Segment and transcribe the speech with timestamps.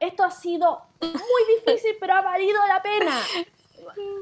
[0.00, 3.20] esto ha sido muy difícil, pero ha valido la pena.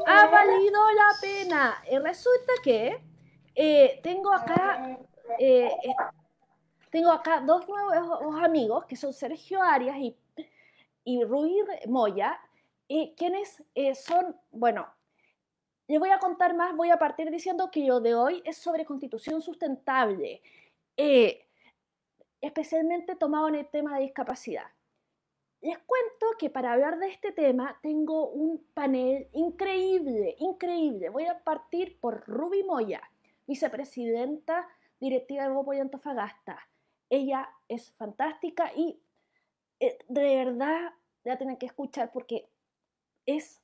[0.07, 1.83] Ha valido la pena.
[1.91, 3.01] Y resulta que
[3.55, 4.99] eh, tengo acá
[5.39, 5.95] eh, eh,
[6.91, 10.17] tengo acá dos nuevos amigos que son Sergio Arias y,
[11.05, 12.41] y Ruiz Moya,
[13.17, 14.87] quienes son, bueno,
[15.89, 18.85] les voy a contar más, voy a partir diciendo que lo de hoy es sobre
[18.85, 20.41] constitución sustentable,
[22.41, 24.67] especialmente tomado en el tema de discapacidad.
[25.65, 31.09] Les cuento que para hablar de este tema tengo un panel increíble, increíble.
[31.09, 33.01] Voy a partir por Ruby Moya,
[33.47, 34.69] vicepresidenta
[35.01, 36.59] directiva de Bopo y Antofagasta.
[37.09, 39.01] Ella es fantástica y
[39.81, 42.47] eh, de verdad la tienen que escuchar porque
[43.25, 43.63] es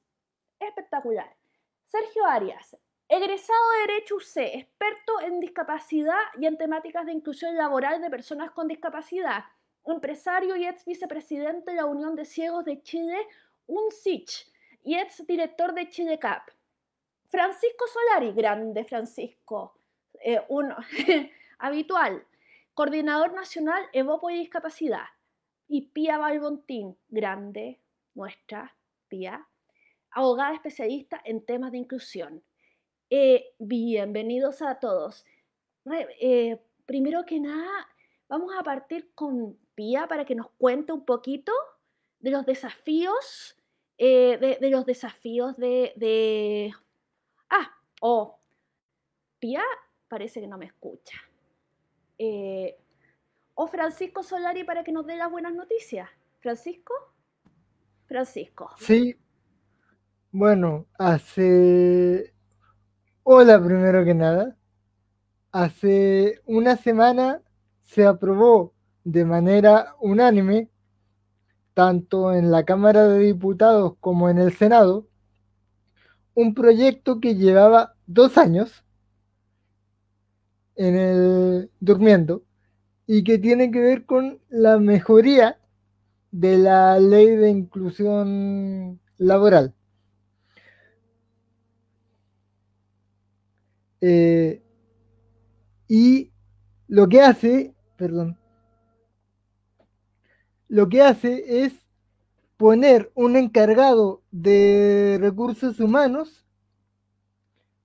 [0.59, 1.37] espectacular.
[1.85, 2.79] Sergio Arias,
[3.11, 8.53] egresado de Derecho UC, experto en discapacidad y en temáticas de inclusión laboral de personas
[8.53, 9.45] con discapacidad
[9.85, 13.17] empresario y ex vicepresidente de la Unión de Ciegos de Chile,
[13.67, 14.51] UNCICH,
[14.83, 16.51] y ex director de Chile Cap.
[17.29, 19.79] Francisco Solari, grande Francisco,
[20.25, 20.77] eh, uno,
[21.59, 22.27] habitual,
[22.75, 25.07] coordinador nacional Evopo y Discapacidad.
[25.69, 27.81] Y Pía Balbontín, grande,
[28.15, 28.77] nuestra
[29.09, 29.47] Pía,
[30.11, 32.43] abogada especialista en temas de inclusión.
[33.09, 35.25] Eh, bienvenidos a todos.
[36.21, 37.89] Eh, primero que nada,
[38.29, 39.59] vamos a partir con
[40.09, 41.53] para que nos cuente un poquito
[42.19, 43.57] de los desafíos,
[43.97, 46.73] eh, de, los desafíos de,
[47.49, 48.39] Ah, oh,
[49.39, 49.63] Pía
[50.09, 51.19] parece que no me escucha.
[52.19, 52.77] Eh,
[53.55, 56.09] o Francisco Solari para que nos dé las buenas noticias.
[56.41, 56.95] Francisco.
[58.07, 58.71] Francisco.
[58.79, 59.17] Sí.
[60.31, 62.35] Bueno, hace...
[63.23, 64.57] Hola, primero que nada.
[65.53, 67.43] Hace una semana
[67.83, 68.75] se aprobó
[69.05, 70.69] de manera unánime,
[71.75, 75.07] tanto en la Cámara de Diputados como en el Senado,
[76.35, 78.85] un proyecto que llevaba dos años
[80.77, 82.43] en el durmiendo
[83.07, 85.59] y que tiene que ver con la mejoría
[86.31, 89.75] de la ley de inclusión laboral.
[94.01, 94.63] Eh,
[95.89, 96.33] y
[96.89, 98.40] lo que hace, perdón,
[100.71, 101.73] lo que hace es
[102.57, 106.47] poner un encargado de recursos humanos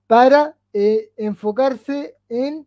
[0.06, 2.64] para eh, enfocarse en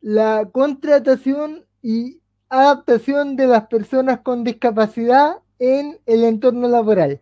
[0.00, 7.20] la contratación y adaptación de las personas con discapacidad en el entorno laboral.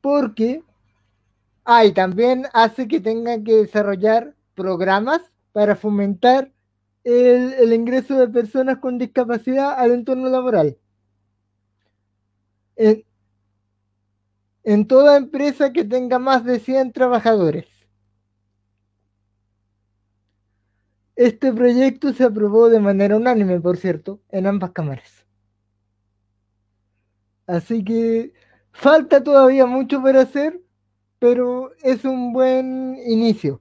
[0.00, 0.62] Porque
[1.64, 5.22] hay también hace que tengan que desarrollar programas
[5.52, 6.53] para fomentar
[7.04, 10.78] el, ingreso de personas con discapacidad al entorno laboral.
[12.76, 13.04] En,
[14.64, 17.66] en toda empresa que tenga más de 100 trabajadores.
[21.16, 25.24] Este proyecto se aprobó de manera unánime, por cierto, en ambas cámaras.
[27.46, 28.32] Así que
[28.72, 30.60] falta todavía mucho por hacer,
[31.18, 33.60] pero es un buen inicio.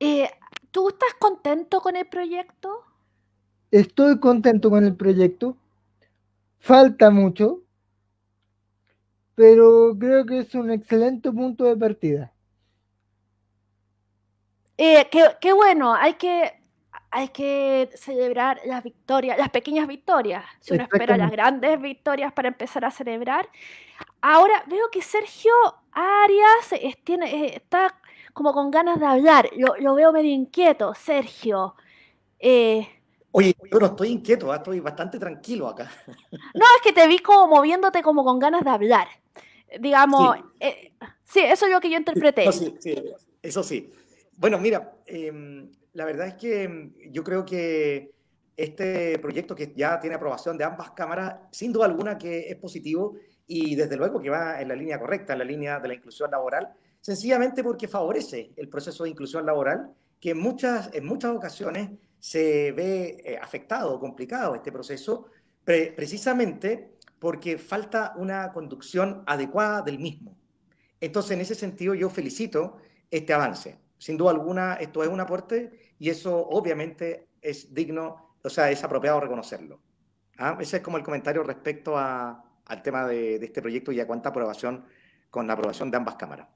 [0.00, 0.28] Eh,
[0.70, 2.84] ¿Tú estás contento con el proyecto?
[3.70, 5.56] Estoy contento con el proyecto.
[6.58, 7.62] Falta mucho,
[9.34, 12.32] pero creo que es un excelente punto de partida.
[14.76, 15.08] Eh,
[15.40, 16.52] qué, bueno, hay que,
[17.10, 20.44] hay que celebrar las victorias, las pequeñas victorias.
[20.60, 23.48] Si uno espera las grandes victorias para empezar a celebrar.
[24.20, 25.52] Ahora veo que Sergio
[25.92, 27.94] Arias tiene, eh, está
[28.32, 29.50] como con ganas de hablar.
[29.56, 31.74] Lo, veo medio inquieto, Sergio.
[32.38, 32.86] Eh,
[33.32, 34.56] Oye, yo no estoy inquieto, ¿ah?
[34.56, 35.90] estoy bastante tranquilo acá.
[36.54, 39.08] No, es que te vi como moviéndote como con ganas de hablar.
[39.78, 40.92] Digamos, sí, eh,
[41.52, 42.48] eso es lo que yo interpreté.
[43.42, 43.92] eso sí.
[44.36, 48.10] Bueno, mira, em, la verdad es que em, yo creo que
[48.56, 53.14] este proyecto que ya tiene aprobación de ambas cámaras, sin duda alguna que es positivo
[53.46, 56.30] y desde luego que va en la línea correcta, en la línea de la inclusión
[56.30, 61.90] laboral sencillamente porque favorece el proceso de inclusión laboral, que en muchas, en muchas ocasiones
[62.18, 65.26] se ve eh, afectado, complicado este proceso,
[65.64, 70.36] precisamente porque falta una conducción adecuada del mismo.
[71.00, 72.76] Entonces, en ese sentido, yo felicito
[73.10, 73.78] este avance.
[73.98, 78.82] Sin duda alguna, esto es un aporte y eso obviamente es digno, o sea, es
[78.82, 79.80] apropiado reconocerlo.
[80.38, 80.56] ¿Ah?
[80.60, 84.30] Ese es como el comentario respecto a, al tema de este proyecto y a cuánta
[84.30, 84.84] aprobación
[85.30, 86.48] con la aprobación de ambas cámaras.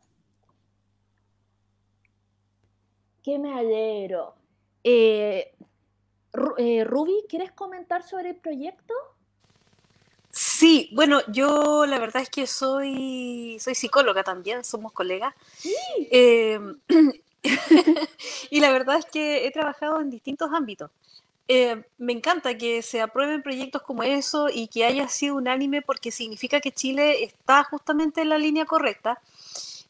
[3.24, 4.34] Que me alegro.
[4.84, 5.52] Eh,
[6.58, 8.94] Eh, Ruby, ¿quieres comentar sobre el proyecto?
[10.30, 15.34] Sí, bueno, yo la verdad es que soy, soy psicóloga también, somos colegas.
[16.10, 16.58] Eh,
[18.50, 20.90] y la verdad es que he trabajado en distintos ámbitos.
[21.46, 26.10] Eh, me encanta que se aprueben proyectos como eso y que haya sido unánime porque
[26.10, 29.20] significa que Chile está justamente en la línea correcta,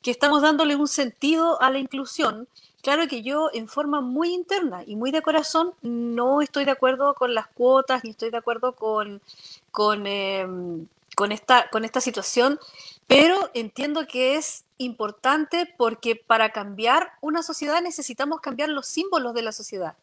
[0.02, 2.48] que estamos dándole un sentido a la inclusión
[2.84, 7.14] Claro que yo en forma muy interna y muy de corazón no estoy de acuerdo
[7.14, 9.22] con las cuotas ni estoy de acuerdo con,
[9.70, 10.86] con, em,
[11.16, 12.60] con, esta, con esta situación,
[13.06, 19.40] pero entiendo que es importante porque para cambiar una sociedad necesitamos cambiar los símbolos de
[19.40, 19.94] la sociedad.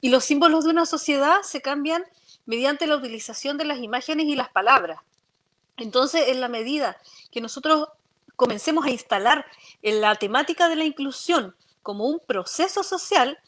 [0.00, 2.04] Y los símbolos de una sociedad se cambian
[2.46, 5.00] mediante la utilización de las imágenes y las palabras.
[5.76, 6.98] Entonces, en la medida
[7.32, 7.88] que nosotros
[8.36, 9.44] comencemos a instalar
[9.82, 13.38] en la temática de la inclusión como un proceso social,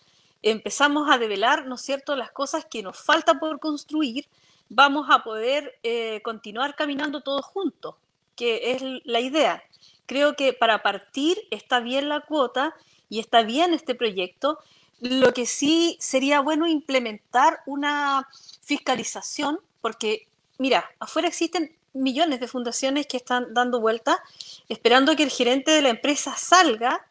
[0.42, 4.26] empezamos a develar, ¿no es cierto?, las cosas que nos falta por construir,
[4.68, 7.94] vamos a poder eh, continuar caminando todos juntos,
[8.36, 9.62] que es la idea.
[10.06, 12.74] Creo que para partir está bien la cuota
[13.08, 14.58] y está bien este proyecto.
[15.00, 18.28] Lo que sí sería bueno implementar una
[18.62, 20.26] fiscalización, porque,
[20.58, 24.22] mira, afuera existen millones de fundaciones que están dando vuelta,
[24.68, 27.06] esperando que el gerente de la empresa salga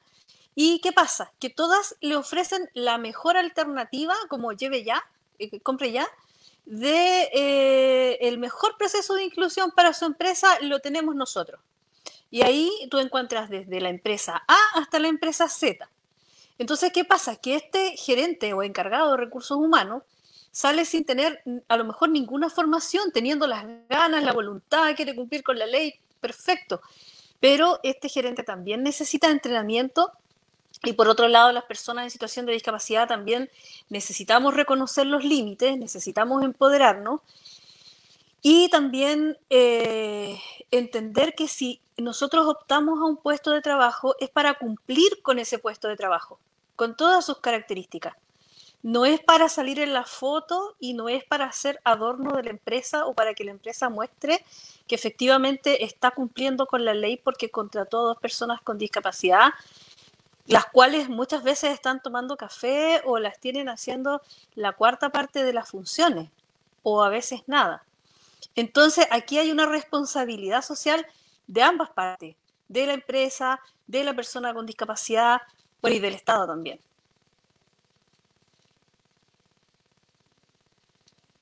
[0.56, 1.32] ¿Y qué pasa?
[1.40, 5.04] Que todas le ofrecen la mejor alternativa, como lleve ya,
[5.40, 6.08] eh, compre ya,
[6.66, 11.60] de eh, el mejor proceso de inclusión para su empresa lo tenemos nosotros.
[12.30, 15.90] Y ahí tú encuentras desde la empresa A hasta la empresa Z.
[16.58, 17.36] Entonces, ¿qué pasa?
[17.36, 20.04] Que este gerente o encargado de recursos humanos
[20.52, 25.44] sale sin tener a lo mejor ninguna formación, teniendo las ganas, la voluntad, quiere cumplir
[25.44, 26.82] con la ley, perfecto.
[27.40, 30.12] Pero este gerente también necesita entrenamiento
[30.84, 33.50] y por otro lado, las personas en situación de discapacidad también
[33.90, 37.22] necesitamos reconocer los límites, necesitamos empoderarnos
[38.42, 40.38] y también eh,
[40.72, 45.58] entender que si nosotros optamos a un puesto de trabajo es para cumplir con ese
[45.58, 46.40] puesto de trabajo,
[46.76, 48.16] con todas sus características.
[48.82, 52.50] No es para salir en la foto y no es para hacer adorno de la
[52.50, 54.44] empresa o para que la empresa muestre
[54.88, 59.54] que efectivamente está cumpliendo con la ley porque contrató a dos personas con discapacidad
[60.46, 64.22] las cuales muchas veces están tomando café o las tienen haciendo
[64.56, 66.30] la cuarta parte de las funciones
[66.82, 67.86] o a veces nada.
[68.56, 71.06] Entonces aquí hay una responsabilidad social
[71.48, 72.36] de ambas partes,
[72.68, 75.42] de la empresa, de la persona con discapacidad
[75.82, 76.80] y del Estado también.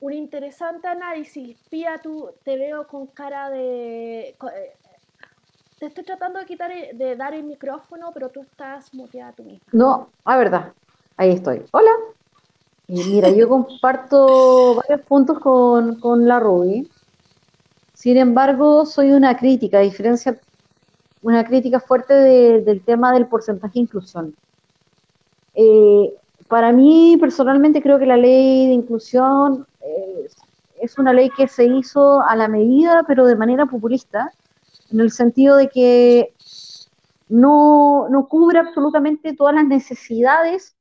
[0.00, 1.56] Un interesante análisis.
[1.70, 4.76] Pía, tú te veo con cara de eh,
[5.82, 9.66] te estoy tratando de quitar de dar el micrófono, pero tú estás muteada tú misma.
[9.72, 10.72] No, a verdad.
[11.16, 11.64] Ahí estoy.
[11.72, 11.90] Hola.
[12.86, 16.88] Y mira, yo comparto varios puntos con, la Ruby.
[17.94, 20.38] Sin embargo, soy una crítica, a diferencia,
[21.20, 24.36] una crítica fuerte del tema del porcentaje de inclusión.
[25.54, 26.14] Eh,
[26.46, 30.28] para mí, personalmente, creo que la ley de inclusión eh,
[30.80, 34.32] es una ley que se hizo a la medida, pero de manera populista,
[34.92, 36.34] en el sentido de que
[37.28, 40.76] no, cubre absolutamente todas las necesidades,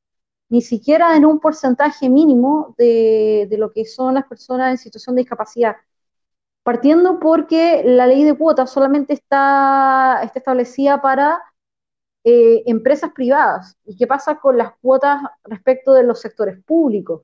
[0.50, 5.22] ni siquiera en un porcentaje mínimo de, lo que son las personas en situación de
[5.22, 5.78] discapacidad.
[6.64, 11.42] Partiendo porque la ley de cuotas solamente está, está establecida para
[12.24, 13.78] eh, empresas privadas.
[13.86, 17.24] ¿Y qué pasa con las cuotas respecto de los sectores públicos?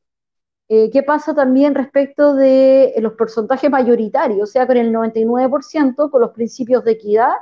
[0.69, 6.21] Eh, ¿Qué pasa también respecto de los porcentajes mayoritarios, o sea, con el 99%, con
[6.21, 7.33] los principios de equidad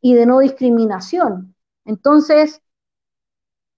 [0.00, 1.54] y de no discriminación?
[1.84, 2.62] Entonces,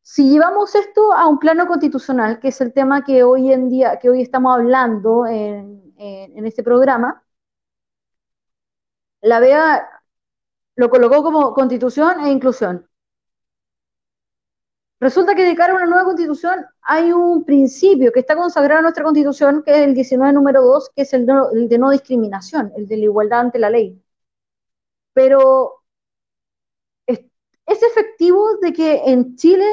[0.02, 3.98] si llevamos esto a un plano constitucional, que es el tema que hoy en día,
[3.98, 7.22] que hoy estamos hablando en, en este programa,
[9.20, 9.88] la BEA
[10.76, 12.87] lo colocó como constitución e inclusión.
[15.00, 18.84] Resulta que de cara a una nueva constitución hay un principio que está consagrado en
[18.84, 22.88] nuestra constitución, que es el 19 número 2, que es el, de no discriminación, el
[22.88, 24.02] de la igualdad ante la ley.
[25.12, 25.82] Pero
[27.06, 27.20] es,
[27.66, 29.66] es efectivo de que en Chile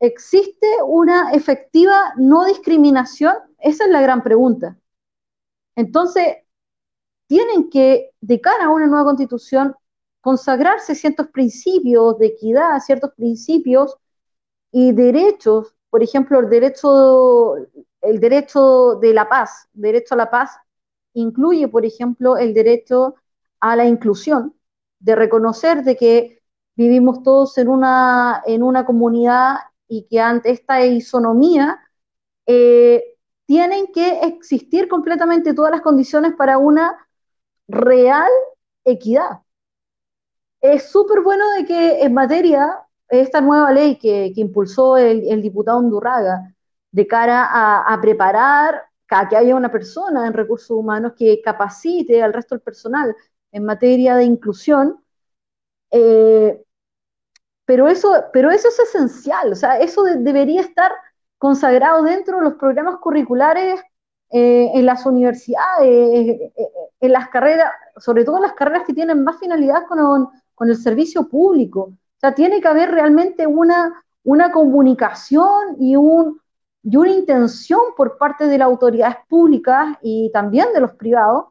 [0.00, 4.78] existe una efectiva no discriminación, esa es la gran pregunta.
[5.76, 6.38] Entonces,
[7.26, 9.74] tienen que, de cara a una nueva constitución,
[10.20, 13.96] consagrarse ciertos principios de equidad, ciertos principios
[14.72, 17.56] y derechos, por ejemplo, el derecho,
[18.00, 20.50] el derecho de la paz, derecho a la paz
[21.14, 23.14] incluye, por ejemplo, el derecho
[23.60, 24.54] a la inclusión,
[25.00, 26.42] de reconocer de que
[26.76, 29.56] vivimos todos en una, en una comunidad
[29.88, 31.80] y que ante esta isonomía
[32.46, 36.96] eh, tienen que existir completamente todas las condiciones para una
[37.66, 38.30] real
[38.84, 39.40] equidad.
[40.60, 46.54] Es súper bueno de que en materia, esta nueva ley que, impulsó el, diputado Undurraga,
[46.90, 47.46] de cara
[47.86, 52.62] a, preparar, a que haya una persona en recursos humanos que capacite al resto del
[52.62, 53.14] personal
[53.52, 55.02] en materia de inclusión,
[55.90, 56.62] eh,
[57.64, 60.92] pero, eso, pero eso es esencial, o sea, eso debería estar
[61.38, 63.80] consagrado dentro de los programas curriculares
[64.30, 66.52] eh, en las universidades, eh,
[67.00, 70.76] en las carreras, sobre todo en las carreras que tienen más finalidad con, con el
[70.76, 71.80] servicio público.
[71.82, 76.40] O sea, tiene que haber realmente una, una comunicación y, un,
[76.82, 81.44] y una intención por parte de las autoridades públicas y también de los privados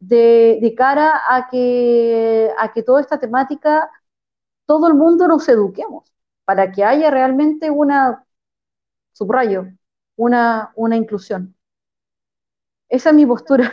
[0.00, 3.88] de, cara a que, a que toda esta temática,
[4.66, 6.12] todo el mundo nos eduquemos,
[6.44, 8.26] para que haya realmente una,
[9.12, 9.66] subrayo,
[10.16, 11.54] una, una inclusión.
[12.88, 13.72] Esa es mi postura.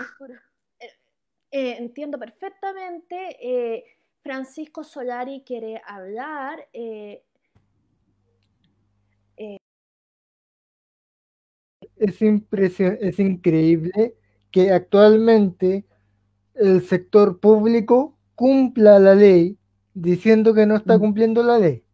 [1.49, 3.37] Eh, entiendo perfectamente.
[3.41, 3.96] Eh,
[4.27, 6.67] Francisco Solari quiere hablar.
[6.73, 7.23] Eh,
[9.37, 9.57] eh,
[11.95, 14.17] es, es increíble
[14.51, 15.85] que actualmente
[16.55, 19.57] el sector público cumpla la ley
[19.93, 21.85] diciendo que no está cumpliendo la ley.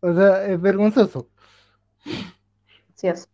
[0.00, 1.28] O sea, es vergonzoso.
[2.94, 3.28] Sí es.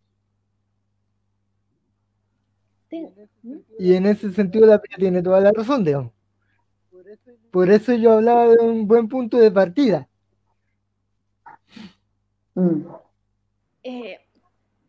[3.79, 6.11] Y en ese sentido la tiene toda la razón, digamos.
[7.51, 10.07] Por eso yo hablaba de un buen punto de partida.
[12.55, 12.85] Mm.
[13.83, 14.19] Eh,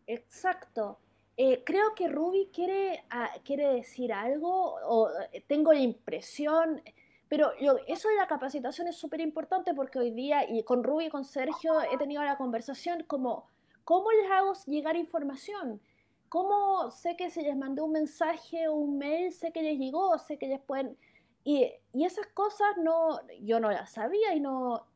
[0.06, 0.98] exacto.
[1.36, 6.80] Eh, creo que Ruby quiere, ah, quiere decir algo, o eh, tengo la impresión,
[7.28, 7.52] pero
[7.88, 11.24] eso de la capacitación es súper importante porque hoy día, y con Ruby y con
[11.24, 13.46] Sergio, he tenido la conversación como,
[13.84, 15.80] ¿cómo les hago llegar información?
[16.28, 20.18] ¿Cómo sé que si les mandé un mensaje o un mail, sé que les llegó,
[20.18, 20.96] sé que les pueden
[21.44, 24.86] y, esas cosas no, yo no las sabía y no,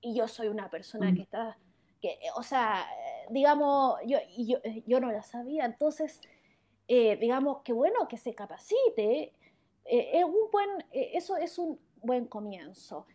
[0.00, 1.58] y yo soy una persona que está,
[2.00, 2.86] que, o sea,
[3.30, 6.20] digamos, yo, yo, yo no las sabía, entonces,
[6.88, 9.32] eh, digamos, que bueno que se capacite,
[9.84, 13.06] eh, es un buen, eh, eso es un buen comienzo.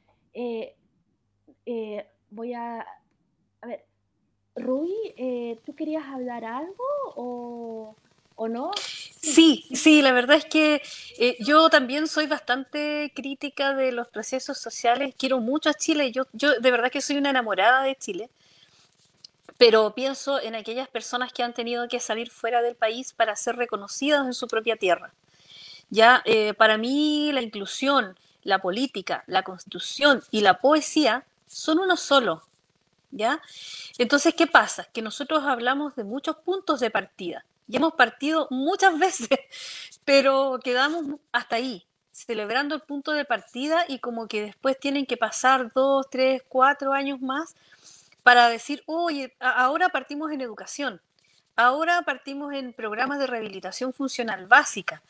[2.30, 2.86] voy a,
[3.62, 3.86] a ver,
[4.56, 4.94] Rui,
[5.66, 6.84] ¿tú querías hablar algo
[7.16, 7.96] o,
[8.36, 8.72] o no?
[9.26, 10.84] Sí, sí, la verdad es que
[11.18, 15.16] eh, yo también soy bastante crítica de los procesos sociales.
[15.18, 16.12] Quiero mucho a Chile.
[16.12, 18.30] Yo, yo de verdad que soy una enamorada de Chile.
[19.58, 23.56] Pero pienso en aquellas personas que han tenido que salir fuera del país para ser
[23.56, 25.12] reconocidas en su propia tierra.
[25.90, 31.98] Ya, eh, para mí la inclusión, la política, la constitución y la poesía son uno
[31.98, 32.44] solo.
[33.10, 33.42] ¿Ya?
[33.98, 34.88] Entonces, ¿qué pasa?
[34.94, 39.30] Que nosotros hablamos de muchos puntos de partida y hemos partido muchas veces,
[40.04, 45.18] pero quedamos hasta ahí, celebrando el punto de partida y como que después tienen que
[45.18, 47.56] pasar dos, tres, cuatro años más
[48.24, 51.02] para decir, oye, ahora partimos en educación,
[51.56, 55.04] ahora partimos en programas de rehabilitación funcional básica.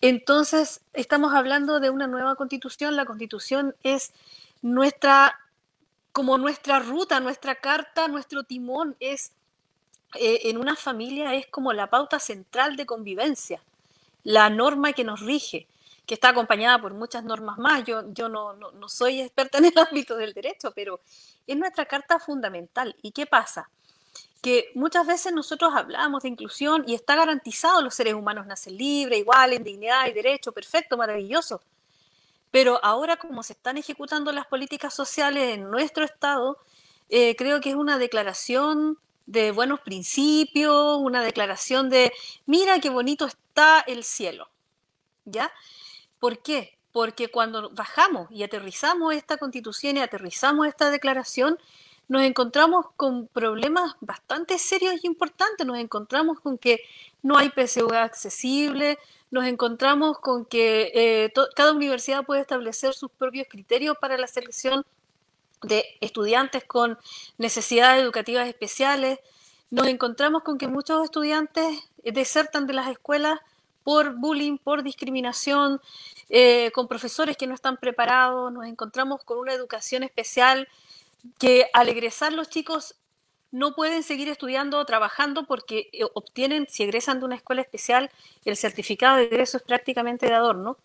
[0.00, 2.96] Entonces, estamos hablando de una nueva constitución.
[2.96, 4.12] La constitución es
[4.62, 5.38] nuestra,
[6.12, 9.32] como nuestra ruta, nuestra carta, nuestro timón, es
[10.14, 13.62] eh, en una familia es como la pauta central de convivencia,
[14.24, 15.66] la norma que nos rige,
[16.06, 17.84] que está acompañada por muchas normas más.
[17.84, 21.00] Yo, yo no, no, soy experta en el ámbito del derecho, pero
[21.46, 22.96] es nuestra carta fundamental.
[23.02, 23.68] ¿Y qué pasa?
[24.40, 29.18] Que muchas veces nosotros hablamos de inclusión y está garantizado los seres humanos nacen libres,
[29.18, 31.60] iguales, en dignidad y derecho, perfecto, maravilloso.
[32.50, 36.56] Pero ahora como se están ejecutando las políticas sociales en nuestro Estado,
[37.10, 38.98] eh, creo que es una declaración
[39.28, 42.10] de buenos principios, una declaración de,
[42.46, 44.48] mira qué bonito está el cielo.
[45.26, 45.52] ¿Ya?
[46.18, 46.78] ¿Por qué?
[46.92, 51.58] Porque cuando bajamos y aterrizamos esta constitución y aterrizamos esta declaración,
[52.08, 55.66] nos encontramos con problemas bastante serios y importantes.
[55.66, 56.80] Nos encontramos con que
[57.22, 58.98] no hay PSU accesible,
[59.30, 64.86] nos encontramos con que eh, cada universidad puede establecer sus propios criterios para la selección
[65.62, 66.98] de estudiantes con
[67.36, 69.18] necesidades educativas especiales.
[69.70, 73.38] Nos encontramos con que muchos estudiantes desertan de las escuelas
[73.82, 75.80] por bullying, por discriminación,
[76.28, 78.52] eh, con profesores que no están preparados.
[78.52, 80.68] Nos encontramos con una educación especial
[81.38, 82.96] que al egresar los chicos
[83.50, 88.10] no pueden seguir estudiando o trabajando porque eh, obtienen, si egresan de una escuela especial,
[88.44, 90.76] el certificado de egreso es prácticamente de adorno.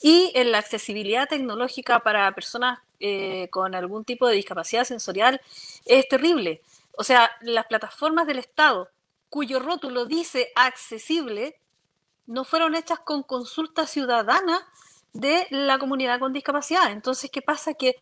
[0.00, 5.40] Y en la accesibilidad tecnológica para personas eh, con algún tipo de discapacidad sensorial
[5.84, 6.62] es terrible.
[6.96, 8.88] O sea, las plataformas del Estado
[9.28, 11.60] cuyo rótulo dice accesible
[12.26, 14.60] no fueron hechas con consulta ciudadana
[15.12, 16.92] de la comunidad con discapacidad.
[16.92, 17.74] Entonces, ¿qué pasa?
[17.74, 17.96] Que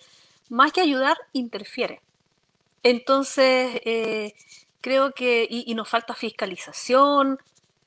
[0.48, 2.00] más que ayudar, interfiere.
[2.82, 4.34] Entonces, eh,
[4.80, 7.38] creo que, y, nos falta fiscalización,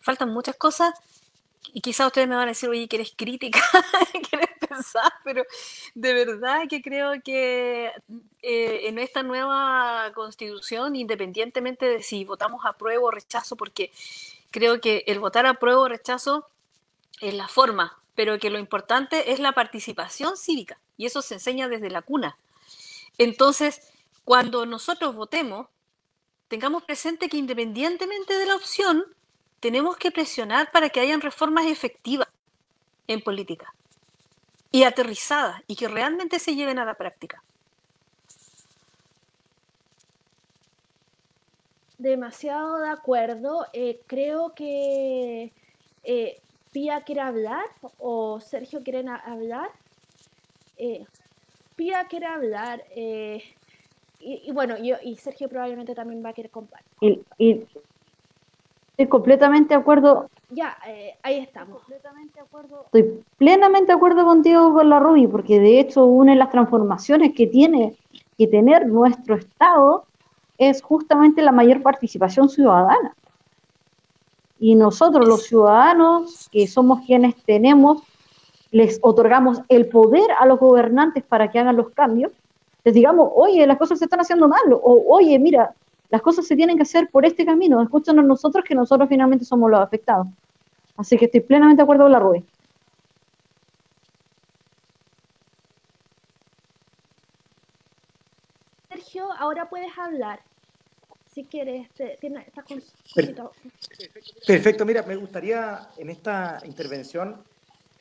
[0.02, 0.94] faltan muchas cosas,
[1.74, 3.62] y quizás ustedes me van a decir, oye, que eres crítica,
[4.30, 4.49] que eres
[5.24, 5.44] pero
[5.96, 7.92] de verdad que creo que
[8.42, 13.92] eh, en esta nueva constitución, independientemente de si votamos a prueba o rechazo, porque
[14.52, 16.48] creo que el votar a prueba o rechazo
[17.22, 21.68] es la forma, pero que lo importante es la participación cívica, y eso se enseña
[21.68, 22.38] desde la cuna.
[23.18, 23.82] Entonces,
[24.24, 25.68] cuando nosotros votemos,
[26.48, 29.06] tengamos presente que independientemente de la opción,
[29.60, 32.28] tenemos que presionar para que hayan reformas efectivas
[33.08, 33.74] en política
[34.72, 37.42] y aterrizadas y que realmente se lleven a la práctica.
[41.98, 43.66] Demasiado de acuerdo.
[43.74, 45.52] Eh, creo que
[46.04, 46.40] eh,
[46.72, 47.66] Pía quiere hablar
[47.98, 49.70] o Sergio quieren hablar.
[50.78, 51.06] Eh,
[51.76, 52.84] Pía quiere hablar.
[52.96, 53.44] Eh,
[54.22, 57.24] y, bueno, yo, y Sergio probablemente también va a querer compartir.
[57.38, 57.66] Y,
[59.00, 60.30] estoy completamente de acuerdo.
[60.50, 61.82] Ya, eh, ahí estamos.
[62.86, 67.34] Estoy plenamente de acuerdo contigo con la Ruby, porque de hecho una de las transformaciones
[67.34, 67.96] que tiene
[68.38, 70.04] que tener nuestro Estado
[70.58, 73.16] es justamente la mayor participación ciudadana.
[74.60, 78.04] Y nosotros los ciudadanos, que somos quienes tenemos,
[78.72, 82.34] les otorgamos el poder a los gobernantes para que hagan los cambios,
[82.84, 85.74] les digamos, oye, las cosas se están haciendo mal, o oye, mira,
[86.10, 89.70] las cosas se tienen que hacer por este camino, escúchanos nosotros que nosotros finalmente somos
[89.70, 90.28] los afectados.
[90.98, 92.46] Así que estoy plenamente de acuerdo con la Rubí.
[98.90, 100.42] Sergio, ahora puedes hablar.
[101.28, 101.88] Si quieres,
[102.20, 102.52] tiene,
[104.48, 107.44] Perfecto, mira, me gustaría en esta intervención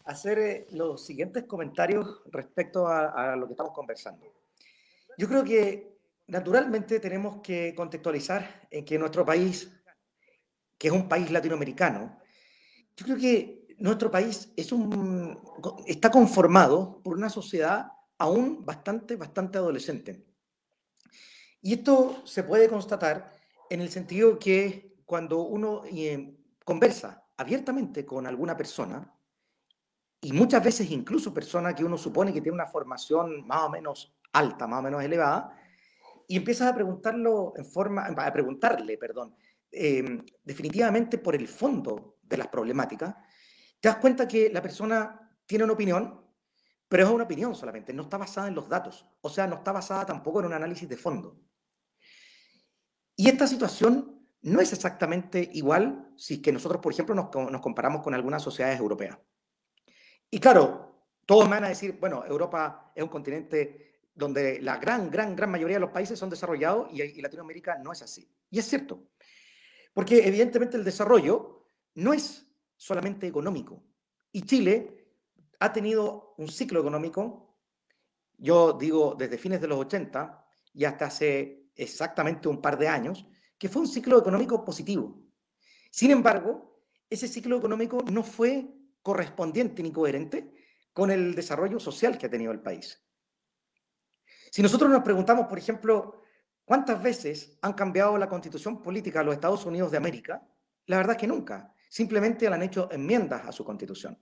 [0.07, 4.27] hacer eh, los siguientes comentarios respecto a lo que estamos conversando.
[5.18, 5.98] Yo creo que
[6.29, 9.73] naturalmente tenemos que contextualizar en que nuestro país,
[10.79, 12.21] que es un país latinoamericano,
[12.97, 15.41] yo creo que nuestro país es un,
[15.87, 20.27] está conformado por una sociedad aún bastante, bastante adolescente.
[21.62, 23.33] Y esto se puede constatar
[23.71, 29.14] en el sentido que cuando uno eh, conversa abiertamente con alguna persona,
[30.21, 34.12] y muchas veces incluso persona que uno supone que tiene una formación más o menos
[34.33, 35.58] alta, más o menos elevada,
[36.29, 39.35] y empiezas a preguntarlo en forma, a preguntarle, perdón,
[39.71, 43.14] em, definitivamente por el fondo de las problemáticas,
[43.81, 46.21] te das cuenta que la persona tiene una opinión,
[46.87, 49.73] pero es una opinión solamente, no está basada en los datos, o sea, no está
[49.73, 51.41] basada tampoco en un análisis de fondo.
[53.17, 58.03] Y esta situación no es exactamente igual si que nosotros, por ejemplo, nos, nos comparamos
[58.03, 59.19] con algunas sociedades europeas.
[60.31, 65.37] Y claro, todos van a decir, bueno, Europa es un continente donde la gran, gran,
[65.37, 68.29] gran mayoría de los países son desarrollados y, Latinoamérica no es así.
[68.51, 69.11] Y es cierto,
[69.95, 72.45] porque evidentemente el desarrollo no es
[72.77, 73.81] solamente económico.
[74.33, 75.07] Y Chile
[75.61, 77.61] ha tenido un ciclo económico,
[78.37, 83.25] yo digo desde fines de los 80 y hasta hace exactamente un par de años,
[83.57, 85.23] que fue un ciclo económico positivo.
[85.93, 88.67] Sin embargo, ese ciclo económico no fue
[89.01, 90.53] correspondiente ni coherente
[90.93, 93.01] con el desarrollo social que ha tenido el país.
[94.51, 96.23] Si nosotros nos preguntamos, por ejemplo,
[96.65, 100.43] cuántas veces han cambiado la constitución política de los Estados Unidos de América,
[100.87, 101.73] la verdad es que nunca.
[101.89, 104.19] Simplemente le han hecho enmiendas a su constitución.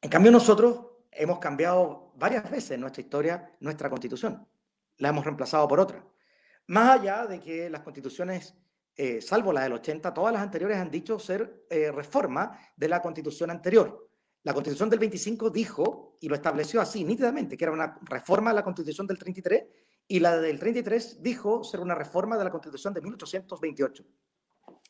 [0.00, 4.46] En cambio, nosotros hemos cambiado varias veces en nuestra historia nuestra constitución.
[4.98, 6.04] La hemos reemplazado por otra.
[6.66, 8.54] Más allá de que las constituciones,
[8.96, 13.00] eh, salvo la del 80, todas las anteriores han dicho ser eh, reforma de la
[13.00, 14.10] constitución anterior.
[14.44, 18.56] La constitución del 25 dijo, y lo estableció así nítidamente, que era una reforma de
[18.56, 19.64] la constitución del 33,
[20.08, 24.04] y la del 33 dijo ser una reforma de la constitución de 1828.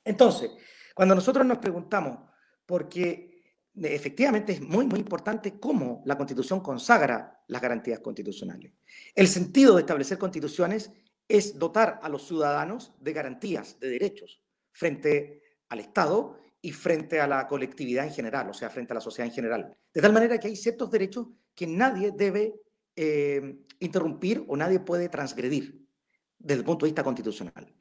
[0.04, 0.50] Entonces,
[0.94, 2.18] cuando nosotros nos preguntamos,
[2.64, 3.32] porque
[3.74, 8.72] efectivamente es muy, muy importante cómo la constitución consagra las garantías constitucionales.
[9.14, 10.90] El sentido de establecer constituciones
[11.28, 17.26] es dotar a los ciudadanos de garantías, de derechos, frente al Estado y frente a
[17.26, 19.76] la colectividad en general, o sea, frente a la sociedad en general.
[19.92, 22.54] De tal manera que hay ciertos derechos que nadie debe
[22.94, 25.84] eh, interrumpir o nadie puede transgredir
[26.38, 27.74] desde el punto de vista constitucional.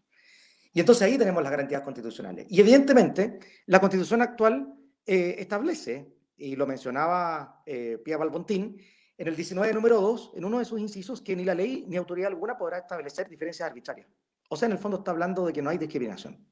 [0.73, 2.47] Y entonces ahí tenemos las garantías constitucionales.
[2.49, 4.73] Y evidentemente, la constitución actual
[5.05, 8.81] eh, establece, y lo mencionaba eh, Pia Balbontín,
[9.15, 11.97] en el 19 número 2, en uno de sus incisos, que ni la ley ni
[11.97, 14.07] autoridad alguna podrá establecer diferencias arbitrarias
[14.49, 16.43] O sea, en el fondo está hablando de que no hay discriminación.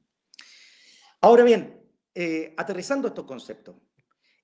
[1.20, 1.79] Ahora bien,
[2.14, 3.76] eh, aterrizando estos conceptos,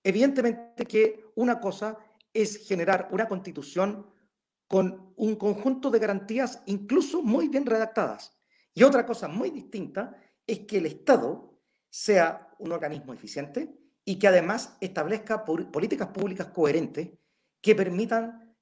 [0.03, 1.99] evidentemente que una cosa
[2.33, 4.07] es generar una constitución
[4.69, 8.37] con un conjunto de garantías incluso muy bien redactadas.
[8.75, 13.75] Y otra cosa muy distinta es que el Estado sea un organismo eficiente
[14.05, 17.11] y que además establezca políticas públicas coherentes
[17.61, 18.55] que permitan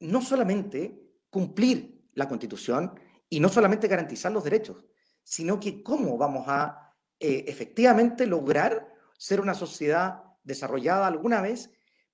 [0.00, 2.94] no solamente cumplir la Constitución
[3.28, 4.84] y no solamente garantizar los derechos,
[5.22, 6.87] sino que cómo vamos a
[7.20, 11.70] eh, efectivamente lograr ser una sociedad desarrollada alguna vez,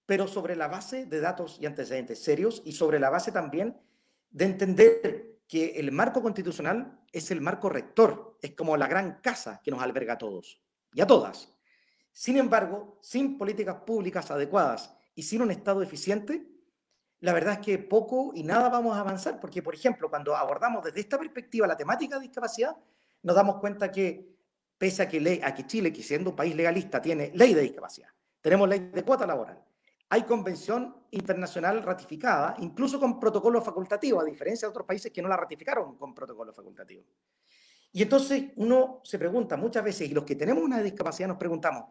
[0.07, 3.81] pero sobre la base de datos y antecedentes serios y sobre la base también
[4.31, 9.61] de entender que el marco constitucional es el marco rector, es como la gran casa
[9.63, 10.61] que nos alberga a todos
[10.93, 11.53] y a todas.
[12.13, 16.47] Sin embargo, sin políticas públicas adecuadas y sin un Estado eficiente,
[17.21, 20.85] la verdad es que poco y nada vamos a avanzar, porque, por ejemplo, cuando abordamos
[20.85, 22.77] desde esta perspectiva la temática de discapacidad,
[23.23, 24.34] nos damos cuenta que,
[24.85, 27.63] pese a que, ley, a que Chile, que siendo un país legalista, tiene ley de
[27.63, 28.09] discapacidad,
[28.43, 29.59] tenemos ley de cuota laboral,
[30.11, 35.29] hay convención internacional ratificada, incluso con protocolo facultativo, a diferencia de otros países que no
[35.29, 37.03] la ratificaron con protocolo facultativo.
[37.93, 41.85] Y entonces uno se pregunta muchas veces, y los que tenemos una discapacidad nos preguntamos,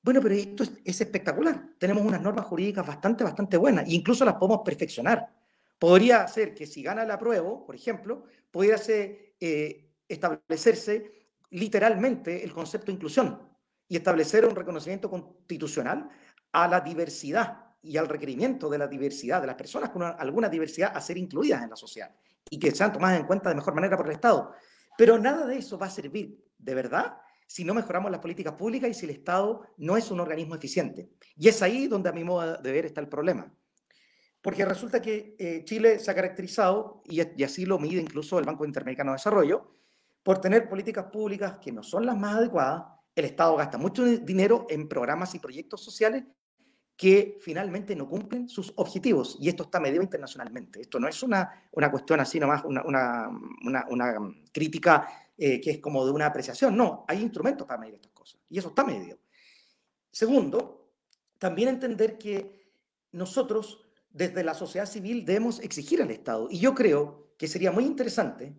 [0.00, 1.70] bueno, pero esto es, espectacular.
[1.76, 5.28] Tenemos unas normas jurídicas bastante, bastante buenas e incluso las podemos perfeccionar.
[5.76, 8.22] Podría ser que si gana el apruebo, por ejemplo,
[8.52, 11.17] pudiera eh, establecerse
[11.50, 13.40] literalmente el concepto inclusión
[13.88, 16.08] y establecer un reconocimiento constitucional
[16.52, 20.92] a la diversidad y al requerimiento de la diversidad de las personas con alguna diversidad
[20.94, 22.14] a ser incluidas en la sociedad
[22.50, 24.52] y que sean tomadas en cuenta de mejor manera por el Estado.
[24.96, 28.90] Pero nada de eso va a servir de verdad si no mejoramos las políticas públicas
[28.90, 31.08] y si el Estado no es un organismo eficiente.
[31.36, 33.50] Y es ahí donde a mi modo de ver está el problema.
[34.42, 38.44] Porque resulta que eh, Chile se ha caracterizado, y, y así lo mide incluso el
[38.44, 39.78] Banco Interamericano de Desarrollo,
[40.28, 42.84] por tener políticas públicas que no son las más adecuadas.
[43.14, 46.22] El Estado gasta mucho dinero en programas y proyectos sociales
[46.94, 49.38] que finalmente no cumplen sus objetivos.
[49.40, 50.82] Y esto está medido internacionalmente.
[50.82, 55.78] Esto no es una, una cuestión así nomás, una, una, una, crítica eh, que es
[55.78, 56.76] como de una apreciación.
[56.76, 59.16] No, hay instrumentos para medir estas cosas y eso está medido.
[60.10, 60.92] Segundo,
[61.38, 62.70] también entender que
[63.12, 67.86] nosotros desde la sociedad civil debemos exigir al Estado y yo creo que sería muy
[67.86, 68.54] interesante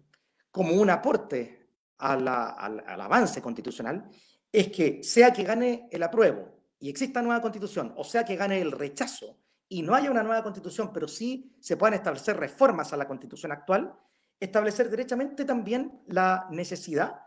[0.49, 1.58] como un aporte
[1.99, 4.09] al, al avance constitucional
[4.51, 8.61] es que sea que gane el apruebo y exista nueva constitución, o sea que gane
[8.61, 12.97] el rechazo y no haya una nueva constitución, pero sí se puedan establecer reformas a
[12.97, 13.93] la constitución actual,
[14.39, 17.21] establecer derechamente también la necesidad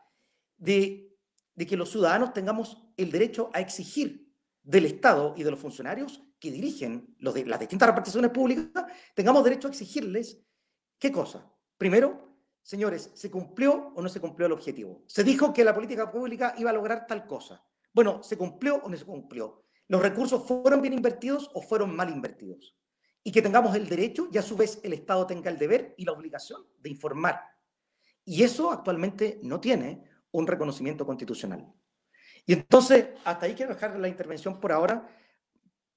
[0.57, 1.17] de,
[1.57, 4.33] que los ciudadanos tengamos el derecho a exigir
[4.63, 9.69] del Estado y de los funcionarios que dirigen de, las distintas reparticiones públicas, tengamos derecho
[9.69, 10.41] a exigirles
[10.99, 11.49] qué cosa.
[11.77, 12.32] Primero,
[12.63, 15.03] señores, ¿se cumplió o no se cumplió el objetivo?
[15.07, 17.65] Se dijo que la política pública iba a lograr tal cosa.
[17.93, 19.65] Bueno, ¿se cumplió o no se cumplió?
[19.89, 22.77] ¿Los recursos fueron bien invertidos o fueron mal invertidos?
[23.25, 26.05] y que tengamos el derecho y a su vez el Estado tenga el deber y
[26.05, 27.41] la obligación de informar.
[28.25, 31.73] Y eso actualmente no tiene un reconocimiento constitucional.
[32.47, 35.09] Y entonces, hasta ahí quiero dejar la intervención por ahora,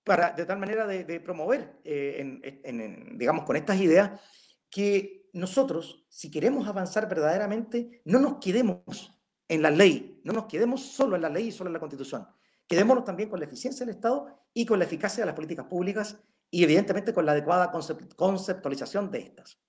[0.04, 4.22] para, de tal manera de, promover, eh, digamos, con estas ideas,
[4.70, 9.12] que nosotros, si queremos avanzar verdaderamente, no nos quedemos
[9.50, 12.26] en la ley, no nos quedemos solo en la ley y solo en la constitución.
[12.66, 16.18] Quedémonos también con la eficiencia del Estado y con la eficacia de las políticas públicas
[16.50, 17.70] y evidentemente con la adecuada
[18.16, 19.60] conceptualización de estas.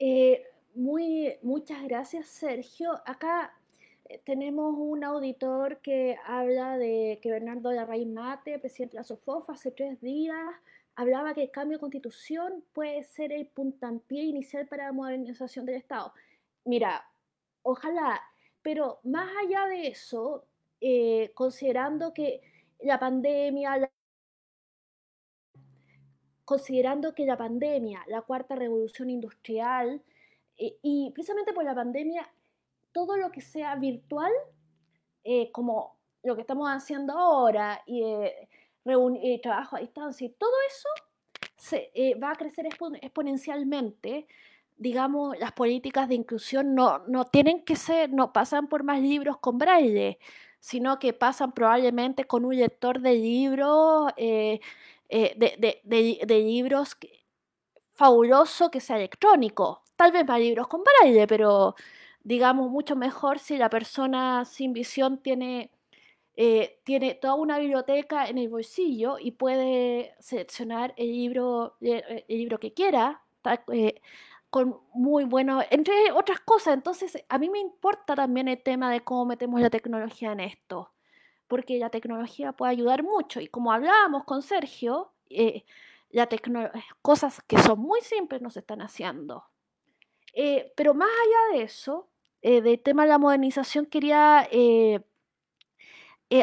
[0.00, 0.42] Eh,
[0.74, 3.00] muy, muchas gracias, Sergio.
[3.06, 3.56] Acá
[4.06, 9.48] eh, tenemos un auditor que habla de que Bernardo Larraín Mate, presidente de la SOFOF,
[9.50, 10.50] hace tres días
[10.96, 15.76] hablaba que el cambio de constitución puede ser el puntapié inicial para la modernización del
[15.76, 16.12] Estado.
[16.64, 17.06] Mira,
[17.62, 18.20] ojalá,
[18.62, 20.46] pero más allá de eso,
[20.80, 22.40] eh, considerando que
[22.80, 23.90] la pandemia,
[26.44, 30.02] considerando que la pandemia, la cuarta revolución industrial,
[30.56, 32.26] eh, y precisamente por la pandemia,
[32.92, 34.32] todo lo que sea virtual,
[35.24, 38.02] eh, como lo que estamos haciendo ahora, y
[38.86, 40.88] eh, trabajo a distancia, y todo eso
[41.56, 41.90] se,
[42.22, 44.26] va a crecer exponencialmente.
[44.78, 49.38] Digamos, las políticas de inclusión no, no tienen que ser, no pasan por más libros
[49.38, 50.18] con braille
[50.66, 54.58] sino que pasan probablemente con un lector de libros, eh,
[55.08, 56.96] eh, de, libros
[57.94, 59.84] fabuloso que sea electrónico.
[59.94, 61.76] Tal vez más libros con braille, pero
[62.24, 65.70] digamos mucho mejor si la persona sin visión tiene,
[66.36, 72.58] eh, tiene toda una biblioteca en el bolsillo y puede seleccionar el libro, el libro
[72.58, 73.22] que quiera,
[74.50, 76.74] con muy buenos, entre otras cosas.
[76.74, 80.92] Entonces, a mí me importa también el tema de cómo metemos la tecnología en esto,
[81.48, 83.40] porque la tecnología puede ayudar mucho.
[83.40, 85.64] Y como hablábamos con Sergio, eh,
[86.10, 86.28] la
[87.02, 89.44] cosas que son muy simples nos están haciendo.
[90.32, 92.08] Eh, pero más allá de eso,
[92.42, 94.48] eh, del tema de la modernización, quería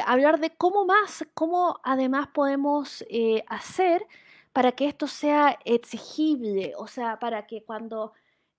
[0.06, 3.04] hablar de cómo más, cómo además podemos
[3.48, 4.08] hacer
[4.54, 8.14] para que esto sea exigible, o sea, para que cuando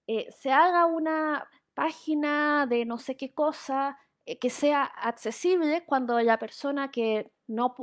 [0.06, 6.20] eh, se haga una página de no sé qué cosa, eh, que sea accesible cuando
[6.20, 7.74] la persona que no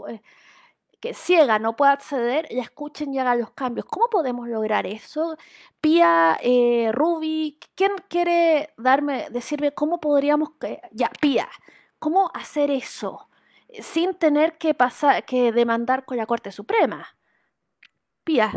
[1.00, 3.88] que ciega no pueda acceder, la escuchen y hagan los cambios.
[3.88, 5.36] ¿Cómo podemos lograr eso?
[5.82, 10.52] Pía, eh, Ruby, ¿quién quiere darme, decirme cómo podríamos,
[10.92, 11.50] ya, Pía,
[12.00, 13.31] cómo hacer eso
[13.80, 17.06] sin tener que pasar, que demandar con la Corte Suprema?
[18.24, 18.52] Pía.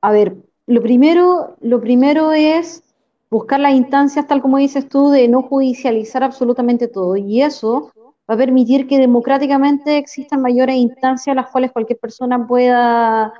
[0.00, 2.82] A ver, lo primero, lo primero es
[3.30, 7.16] buscar las instancias, tal como dices tú, de no judicializar absolutamente todo.
[7.16, 7.90] Y eso
[8.28, 13.32] va a permitir que democráticamente existan mayores instancias a las cuales cualquier persona pueda,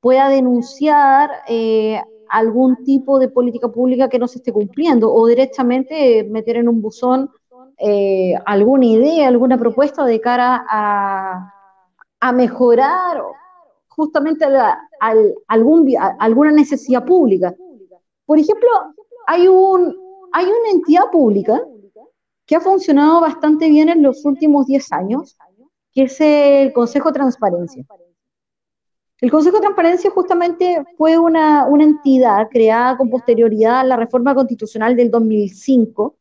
[0.00, 6.24] pueda denunciar eh, algún tipo de política pública que no se esté cumpliendo o directamente
[6.24, 7.30] meter en un buzón
[7.78, 11.54] eh, alguna idea, alguna propuesta de cara a
[12.20, 13.22] a mejorar
[13.88, 14.44] justamente
[15.48, 17.54] algún, alguna necesidad pública.
[18.26, 18.68] Por ejemplo,
[19.26, 19.96] hay, un,
[20.32, 21.60] hay una entidad pública
[22.46, 25.36] que ha funcionado bastante bien en los últimos 10 años,
[25.92, 27.84] que es el Consejo de Transparencia.
[29.20, 34.34] El Consejo de Transparencia justamente fue una, una entidad creada con posterioridad a la reforma
[34.34, 36.16] constitucional del 2005,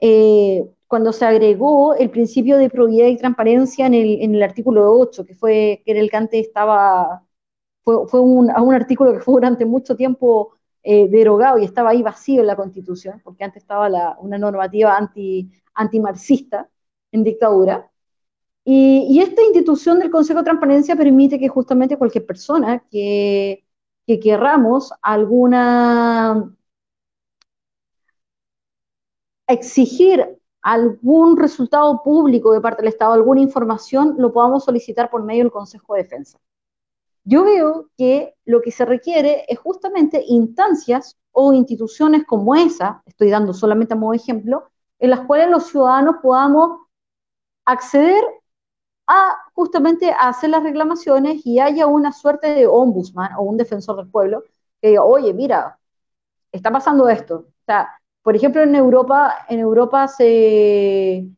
[0.00, 4.92] eh, cuando se agregó el principio de probidad y transparencia en el, en el artículo
[4.92, 7.24] 8, que fue que el que antes estaba,
[7.84, 12.02] fue, fue un, un, artículo que fue durante mucho tiempo eh, derogado y estaba ahí
[12.02, 16.68] vacío en la Constitución, porque antes estaba la, una normativa anti, antimarxista
[17.12, 17.90] en dictadura.
[18.64, 23.64] Y, y, esta institución del Consejo de Transparencia permite que justamente cualquier persona que,
[24.06, 26.52] que querramos alguna
[29.48, 35.44] exigir algún resultado público de parte del Estado, alguna información, lo podamos solicitar por medio
[35.44, 36.40] del Consejo de Defensa.
[37.22, 43.30] Yo veo que lo que se requiere es justamente instancias o instituciones como esa, estoy
[43.30, 46.80] dando solamente de ejemplo, en las cuales los ciudadanos podamos
[47.64, 48.24] acceder
[49.06, 53.96] a justamente a hacer las reclamaciones y haya una suerte de ombudsman o un defensor
[53.98, 54.42] del pueblo
[54.80, 55.78] que diga, oye, mira,
[56.50, 57.36] está pasando esto.
[57.36, 57.88] O sea,
[58.26, 61.28] por ejemplo, en Europa, en Europa se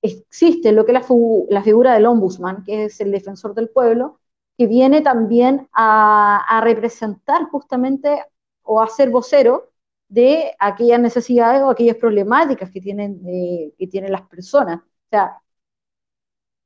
[0.00, 1.08] existe lo que es
[1.48, 4.20] la, figura del ombudsman, que es el defensor del pueblo,
[4.56, 8.24] que viene también a, representar justamente
[8.62, 9.72] o a ser vocero
[10.08, 14.78] de aquellas necesidades o aquellas problemáticas que tienen, eh, que tienen las personas.
[14.78, 15.36] O sea,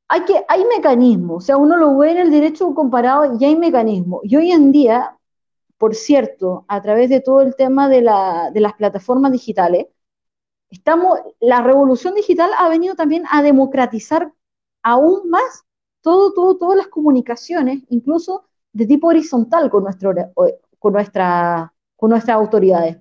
[0.09, 3.57] hay, que, hay mecanismos, o sea, uno lo ve en el derecho comparado y hay
[3.57, 4.21] mecanismos.
[4.25, 5.17] Y hoy en día
[5.79, 9.87] por cierto, a través de todo el tema de, las plataformas digitales,
[10.71, 14.33] estamos, la revolución digital ha venido también a democratizar
[14.83, 15.65] aún más
[16.03, 20.13] todo, todo, todas las comunicaciones, incluso de tipo horizontal con, nuestro,
[20.79, 22.99] con, nuestra, con nuestras autoridades.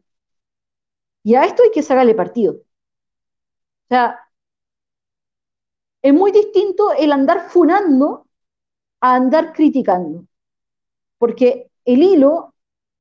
[1.23, 2.53] Y a esto hay que sacarle partido.
[2.53, 4.19] O sea,
[6.01, 8.27] es muy distinto el andar funando
[9.01, 10.25] a andar criticando.
[11.17, 12.52] Porque el hilo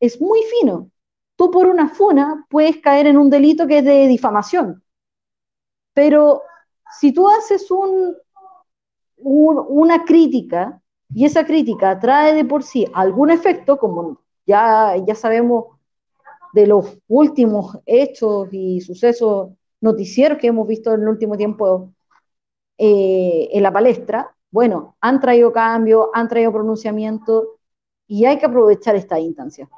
[0.03, 0.91] es muy fino.
[1.37, 4.83] Tú por una funa puedes caer en un delito que es de difamación.
[5.95, 6.43] Pero
[6.99, 8.17] si tú haces un,
[9.17, 10.83] una crítica
[11.15, 15.67] y esa crítica trae de por sí algún efecto, como ya, ya sabemos
[16.53, 21.93] de los últimos hechos y sucesos noticieros que hemos visto en el último tiempo
[22.77, 27.61] eh, en la palestra, bueno, han traído cambio, han traído pronunciamiento
[28.09, 29.69] y hay que aprovechar esta instancia.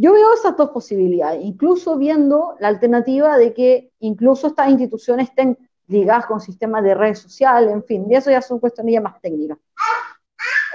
[0.00, 5.58] Yo veo esas dos posibilidades, incluso viendo la alternativa de que incluso estas instituciones estén
[5.88, 9.20] ligadas con sistemas de redes sociales, en fin, y eso ya son cuestiones ya más
[9.20, 9.58] técnicas.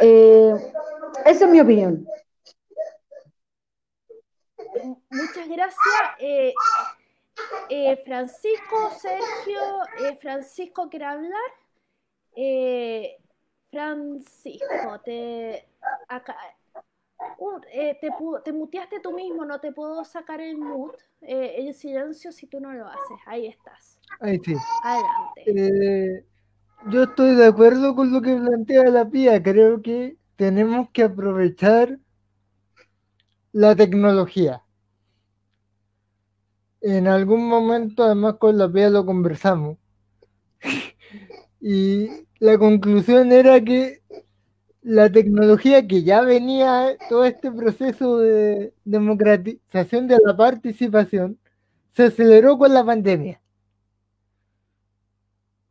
[0.01, 0.53] Eh,
[1.25, 2.05] esa es mi opinión.
[5.09, 5.77] Muchas gracias.
[6.19, 6.53] Eh,
[7.69, 9.61] eh, Francisco, Sergio,
[10.19, 11.51] Francisco quiere hablar.
[13.71, 15.65] Francisco, te
[16.09, 16.35] acá,
[17.71, 18.09] eh, te,
[18.43, 22.59] te, muteaste tú mismo, no te puedo sacar el mute, eh, el silencio si tú
[22.59, 23.19] no lo haces.
[23.25, 23.99] Ahí estás.
[24.19, 24.55] Ahí sí.
[24.83, 25.43] Adelante.
[25.45, 26.25] Eh,
[26.89, 29.41] yo estoy de acuerdo con lo que plantea la PIA.
[29.41, 31.99] Creo que tenemos que aprovechar
[33.51, 34.63] la tecnología.
[36.81, 39.77] En algún momento, además, con la PEA lo conversamos.
[41.61, 42.09] y
[42.39, 44.01] la conclusión era que
[44.83, 51.39] la tecnología que ya venía, todo este proceso de democratización de la participación,
[51.91, 53.41] se aceleró con la pandemia.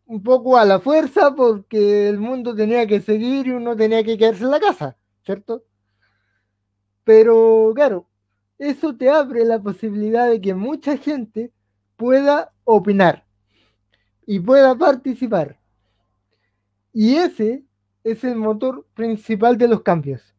[0.06, 4.16] Un poco a la fuerza porque el mundo tenía que seguir y uno tenía que
[4.16, 5.64] quedarse en la casa, ¿cierto?
[7.04, 8.08] Pero claro,
[8.58, 11.52] eso te abre la posibilidad de que mucha gente
[11.96, 13.26] pueda opinar
[14.26, 15.58] y pueda participar.
[16.92, 17.64] Y ese
[18.04, 20.34] es el motor principal de los cambios.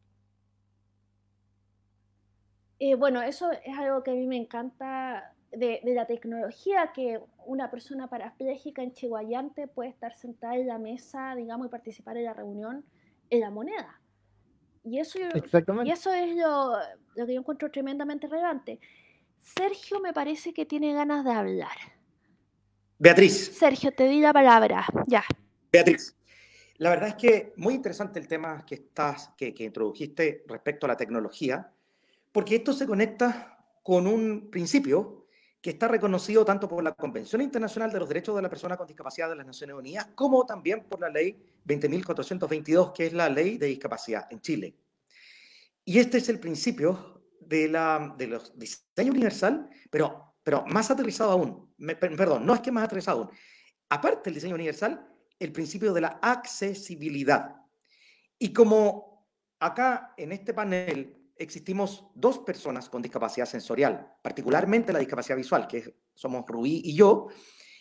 [2.79, 7.71] Eh, bueno, eso es algo que a mí me encanta de, la tecnología, que una
[7.71, 12.33] persona parapléjica en Chihuayante puede estar sentada en la mesa, digamos, y participar en la
[12.33, 12.83] reunión
[13.29, 14.01] en la moneda.
[14.83, 16.75] Y eso, y eso es lo,
[17.15, 18.81] lo que yo encuentro tremendamente relevante.
[19.39, 21.77] Sergio me parece que tiene ganas de hablar.
[22.99, 23.57] Beatriz.
[23.57, 24.85] Sergio, te di la palabra.
[25.07, 25.23] Ya.
[25.71, 26.15] Beatriz.
[26.83, 30.89] La verdad es que muy interesante el tema que, estás, que, que introdujiste respecto a
[30.89, 31.71] la tecnología,
[32.29, 35.27] porque esto se conecta con un principio
[35.61, 38.85] que está reconocido tanto por la Convención Internacional de los Derechos de la Persona con
[38.85, 43.57] Discapacidad de las Naciones Unidas, como también por la Ley 20.422, que es la Ley
[43.57, 44.75] de Discapacidad en Chile.
[45.85, 51.31] Y este es el principio de, la, de los diseño universal, pero, pero más aterrizado
[51.31, 51.73] aún.
[51.97, 53.29] perdón, no es que más aterrizado aún.
[53.87, 55.12] Aparte del diseño universal,
[55.45, 57.55] el principio de la accesibilidad.
[58.37, 59.27] Y como
[59.59, 65.97] acá en este panel existimos dos personas con discapacidad sensorial, particularmente la discapacidad visual, que
[66.13, 67.27] somos Rubí y yo,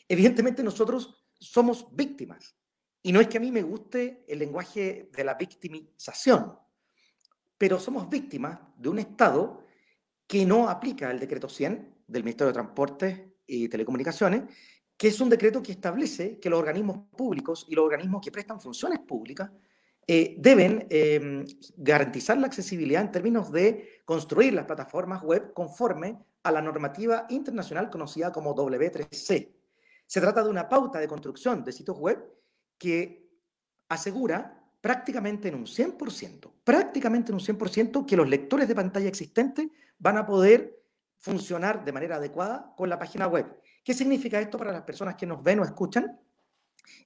[0.08, 2.56] evidentemente nosotros somos víctimas.
[3.02, 6.56] Y no es que a mí me guste el lenguaje de la victimización,
[7.58, 9.64] pero somos víctimas de un Estado
[10.26, 14.44] que no aplica el decreto 100 del Ministerio de Transporte y Telecomunicaciones,
[15.02, 18.60] que es un decreto que establece que los organismos públicos y los organismos que prestan
[18.60, 19.50] funciones públicas
[20.06, 21.44] eh, deben em,
[21.76, 27.90] garantizar la accesibilidad en términos de construir las plataformas web conforme a la normativa internacional
[27.90, 29.52] conocida como W3C.
[30.06, 32.24] Se trata de una pauta de construcción de sitios web
[32.78, 33.28] que
[33.88, 39.66] asegura prácticamente en un 100%, prácticamente en un 100% que los lectores de pantalla existentes
[39.98, 40.80] van a poder
[41.18, 43.46] funcionar de manera adecuada con la página web.
[43.82, 46.20] ¿Qué significa esto para las personas que nos ven o escuchan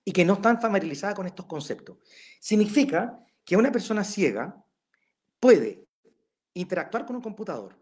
[0.05, 1.99] y que no están familiarizadas con estos conceptos?
[2.41, 4.63] Significa que una persona ciega
[5.41, 5.87] puede
[6.55, 7.79] interactuar con un computador,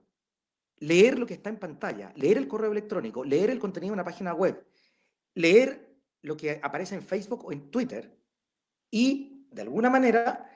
[0.78, 4.04] leer lo que está en pantalla, leer el correo electrónico, leer el contenido de una
[4.04, 4.66] página web,
[5.35, 8.16] leer lo que aparece en Facebook o en Twitter
[8.90, 10.50] y, de alguna manera,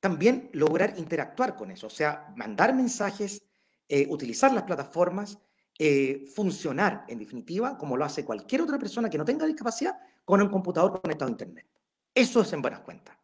[0.00, 3.42] también lograr interactuar con eso, o sea, mandar mensajes,
[3.88, 5.38] eh, utilizar las plataformas
[5.84, 10.40] eh, funcionar, en definitiva, como lo hace cualquier otra persona que no tenga discapacidad con
[10.40, 11.66] un computador conectado a Internet.
[12.14, 13.16] Eso es en buenas cuentas.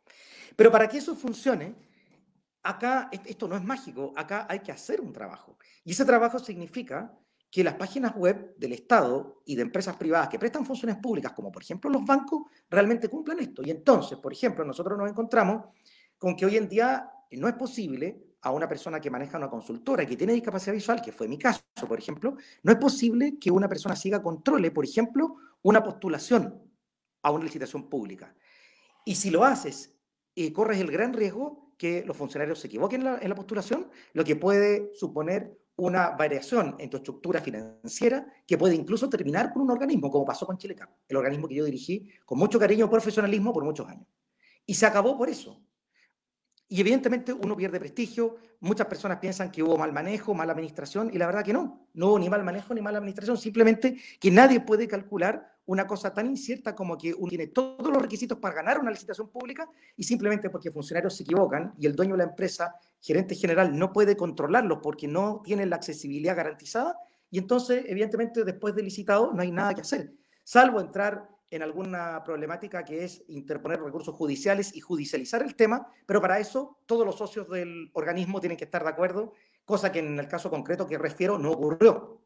[0.57, 1.77] Pero para que eso funcione,
[2.65, 5.57] acá esto no es mágico, acá hay que hacer un trabajo.
[5.85, 7.17] Y ese trabajo significa
[7.49, 11.53] que las páginas web del Estado y de empresas privadas que prestan funciones públicas, como
[11.53, 13.63] por ejemplo los bancos, realmente cumplan esto.
[13.65, 15.67] Y entonces, por ejemplo, nosotros nos encontramos
[16.19, 20.07] con que hoy en día no es posible a una persona que maneja una consultora
[20.07, 23.69] que tiene discapacidad visual, que fue mi caso, por ejemplo, no es posible que una
[23.69, 26.63] persona siga controle, por ejemplo, una postulación
[27.23, 28.35] a una licitación pública.
[29.05, 29.95] Y si lo haces,
[30.37, 34.37] eh, corres el gran riesgo que los funcionarios se equivoquen en la, postulación, lo que
[34.37, 40.11] puede suponer una variación en tu estructura financiera que puede incluso terminar con un organismo,
[40.11, 43.65] como pasó con Chilecap, el organismo que yo dirigí con mucho cariño y profesionalismo por
[43.65, 44.07] muchos años.
[44.67, 45.63] Y se acabó por eso,
[46.69, 51.17] y evidentemente uno pierde prestigio, muchas personas piensan que hubo mal manejo, mala administración, y
[51.17, 54.61] la verdad que no, no hubo ni mal manejo ni mala administración, simplemente que nadie
[54.61, 58.79] puede calcular una cosa tan incierta como que uno tiene todos los requisitos para ganar
[58.81, 62.75] una licitación pública y simplemente porque funcionarios se equivocan y el dueño de la empresa,
[63.01, 66.99] gerente general, no puede controlarlos porque no tiene la accesibilidad garantizada,
[67.31, 70.13] y entonces, evidentemente, después de licitado no hay nada que hacer,
[70.45, 76.21] salvo entrar en alguna problemática que es interponer recursos judiciales y judicializar el tema, pero
[76.21, 79.33] para eso todos los socios del organismo tienen que estar de acuerdo,
[79.65, 82.23] cosa que en el caso concreto que refiero no ocurrió.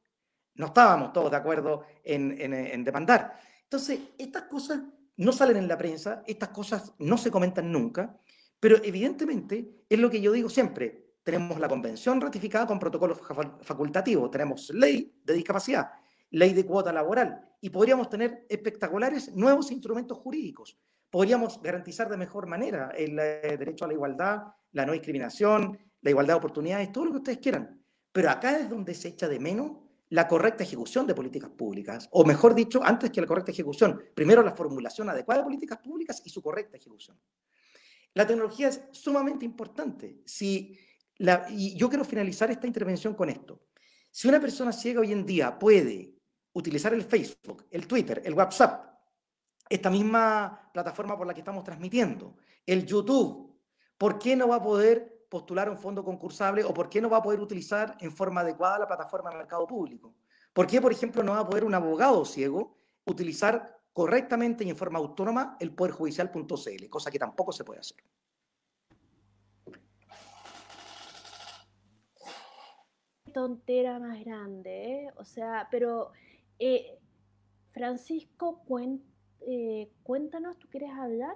[0.54, 3.38] No estábamos todos de acuerdo en, en, demandar.
[3.62, 4.82] Entonces, estas cosas
[5.16, 8.18] no salen en la prensa, estas cosas no se comentan nunca,
[8.60, 11.14] pero evidentemente es lo que yo digo siempre.
[11.22, 13.20] Tenemos la convención ratificada con protocolos
[13.62, 15.90] facultativos, tenemos ley de discapacidad,
[16.32, 20.76] ley de cuota laboral, y podríamos tener espectaculares nuevos instrumentos jurídicos.
[21.08, 26.10] Podríamos garantizar de mejor manera el eh, derecho a la igualdad, la no discriminación, la
[26.10, 27.80] igualdad de oportunidades, todo lo que ustedes quieran.
[28.10, 29.72] Pero acá es donde se echa de menos
[30.08, 34.42] la correcta ejecución de políticas públicas, o mejor dicho, antes que la correcta ejecución, primero
[34.42, 37.18] la formulación adecuada de políticas públicas y su correcta ejecución.
[38.14, 40.20] La tecnología es sumamente importante.
[40.26, 40.78] Si
[41.16, 43.62] la, y yo quiero finalizar esta intervención con esto.
[44.10, 46.21] Si una persona ciega hoy en día puede
[46.54, 48.86] utilizar el Facebook, el Twitter, el WhatsApp,
[49.68, 52.36] esta misma plataforma por la que estamos transmitiendo,
[52.66, 53.58] el YouTube,
[53.96, 57.18] ¿por qué no va a poder postular un fondo concursable o por qué no va
[57.18, 60.14] a poder utilizar en forma adecuada la plataforma de mercado público?
[60.52, 62.74] ¿Por qué, por ejemplo, no va a poder un abogado ciego
[63.06, 68.02] utilizar correctamente y en forma autónoma el poderjudicial.cl, cosa que tampoco se puede hacer?
[73.32, 75.12] tontera más grande, ¿eh?
[75.16, 76.12] O sea, pero
[76.64, 76.98] eh,
[77.72, 78.62] Francisco,
[79.40, 81.34] eh, cuéntanos, ¿tú quieres hablar?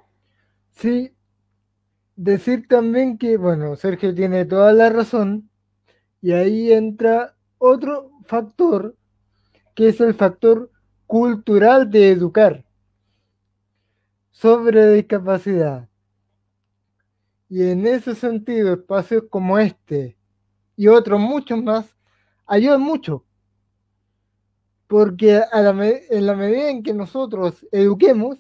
[0.71, 1.17] Sí,
[2.15, 5.51] decir también que, bueno, Sergio tiene toda la razón
[6.23, 8.95] y ahí entra otro factor
[9.75, 10.71] que es el factor
[11.09, 12.65] cultural de educar
[14.31, 15.89] sobre discapacidad.
[17.49, 20.17] Y en ese sentido, espacios como este
[20.77, 21.97] y otros muchos más
[22.47, 23.26] ayudan mucho.
[24.87, 28.39] Porque en la medida en que nosotros eduquemos,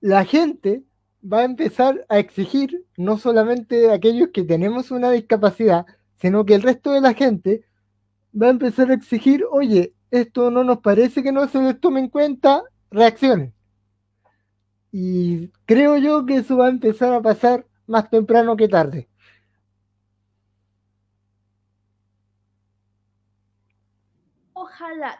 [0.00, 0.84] la gente
[1.24, 5.86] va a empezar a exigir, no solamente aquellos que tenemos una discapacidad,
[6.16, 7.64] sino que el resto de la gente
[8.40, 12.00] va a empezar a exigir, oye, esto no nos parece que no se les tome
[12.00, 13.52] en cuenta, reacciones.
[14.92, 19.08] Y creo yo que eso va a empezar a pasar más temprano que tarde.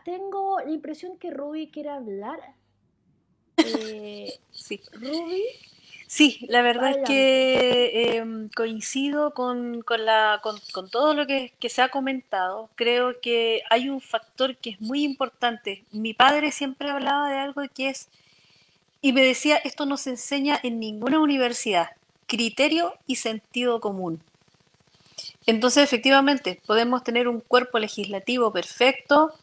[0.04, 2.40] Tengo la impresión que Ruby quiere hablar.
[3.56, 4.80] Eh, sí.
[4.92, 5.42] Ruby.
[6.06, 11.88] Sí, la verdad es que em, coincido con, la, con, todo lo que, se ha
[11.88, 12.70] comentado.
[12.76, 15.82] Creo que hay un factor que es muy importante.
[15.90, 18.08] Mi padre siempre hablaba de algo que es,
[19.00, 21.88] y me decía, esto no se enseña en ninguna universidad,
[22.28, 24.20] criterio y sentido común.
[25.46, 29.34] Entonces, efectivamente, podemos tener un cuerpo legislativo perfecto,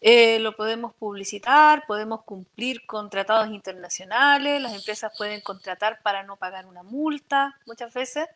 [0.00, 6.36] eh, lo podemos publicitar, podemos cumplir con tratados internacionales, las empresas pueden contratar para no
[6.36, 8.28] pagar una multa muchas veces,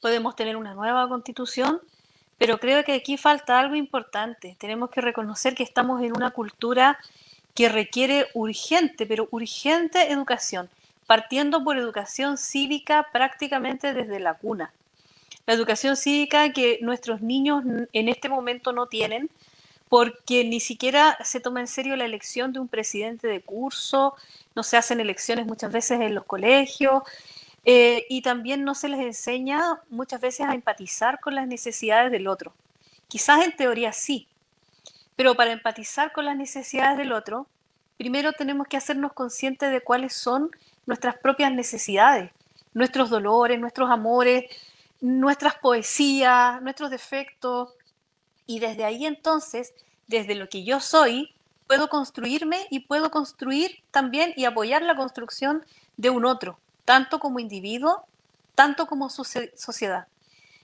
[0.00, 1.80] podemos tener una nueva constitución,
[2.38, 4.56] pero creo que aquí falta algo importante.
[4.58, 6.98] Tenemos que reconocer que estamos en una cultura
[7.54, 10.70] que requiere urgente, pero urgente educación,
[11.06, 14.72] partiendo por educación cívica prácticamente desde la cuna.
[15.46, 19.28] La educación cívica que nuestros niños en este momento no tienen,
[19.90, 24.14] porque ni siquiera se toma en serio la elección de un presidente de curso,
[24.54, 27.02] no se hacen elecciones muchas veces en los colegios
[27.64, 32.28] eh, y también no se les enseña muchas veces a empatizar con las necesidades del
[32.28, 32.54] otro.
[33.08, 34.28] Quizás en teoría sí,
[35.16, 37.48] pero para empatizar con las necesidades del otro,
[37.98, 40.52] primero tenemos que hacernos conscientes de cuáles son
[40.86, 42.30] nuestras propias necesidades,
[42.74, 44.44] nuestros dolores, nuestros amores,
[45.00, 47.70] nuestras poesías, nuestros defectos,
[48.50, 49.74] y desde ahí entonces,
[50.08, 51.32] desde lo que yo soy,
[51.68, 55.64] puedo construirme y puedo construir también y apoyar la construcción
[55.96, 58.04] de un otro, tanto como individuo,
[58.56, 60.08] tanto como sociedad.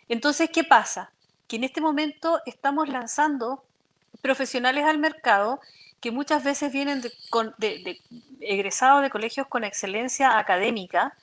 [0.09, 1.13] Entonces, ¿qué pasa?
[1.47, 3.63] Que en este momento estamos lanzando
[4.21, 5.61] profesionales al mercado
[6.01, 7.05] que muchas veces vienen
[8.41, 11.17] egresados de colegios con excelencia académica,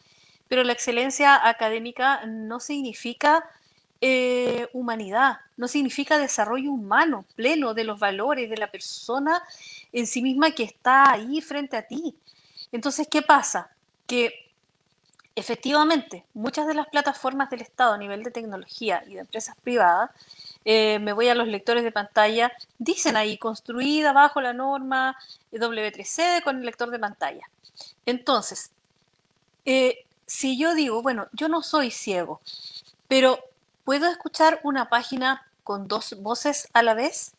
[0.47, 3.43] pero la excelencia académica no significa
[4.05, 9.41] eh, humanidad, no significa desarrollo humano pleno de los valores de la persona
[9.93, 12.13] en sí misma que está ahí frente a ti.
[12.73, 13.69] Entonces, ¿qué pasa?
[14.05, 14.51] Que
[15.37, 20.11] efectivamente muchas de las plataformas del Estado a nivel de tecnología y de empresas privadas,
[20.65, 25.17] eh, me voy a los lectores de pantalla, dicen ahí construida bajo la norma
[25.53, 27.49] W3C con el lector de pantalla.
[28.05, 28.69] Entonces,
[29.63, 32.41] eh, si yo digo, bueno, yo no soy ciego,
[33.07, 33.39] pero
[33.83, 37.33] ¿Puedo escuchar una página con dos voces a la vez?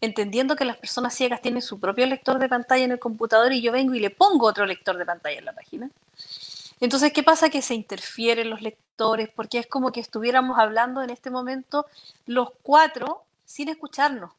[0.00, 3.60] Entendiendo que las personas ciegas tienen su propio lector de pantalla en el computador y
[3.60, 5.90] yo vengo y le pongo otro lector de pantalla en la página.
[6.80, 7.50] Entonces, ¿qué pasa?
[7.50, 11.84] Que se interfieren los lectores porque es como que estuviéramos hablando en este momento
[12.24, 14.32] los cuatro sin escucharnos.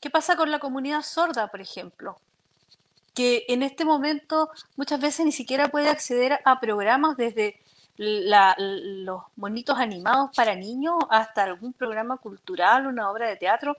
[0.00, 2.16] ¿Qué pasa con la comunidad sorda, por ejemplo?
[3.12, 7.60] Que en este momento muchas veces ni siquiera puede acceder a programas desde
[7.96, 13.76] los monitos animados para niños hasta algún programa cultural, una obra de teatro,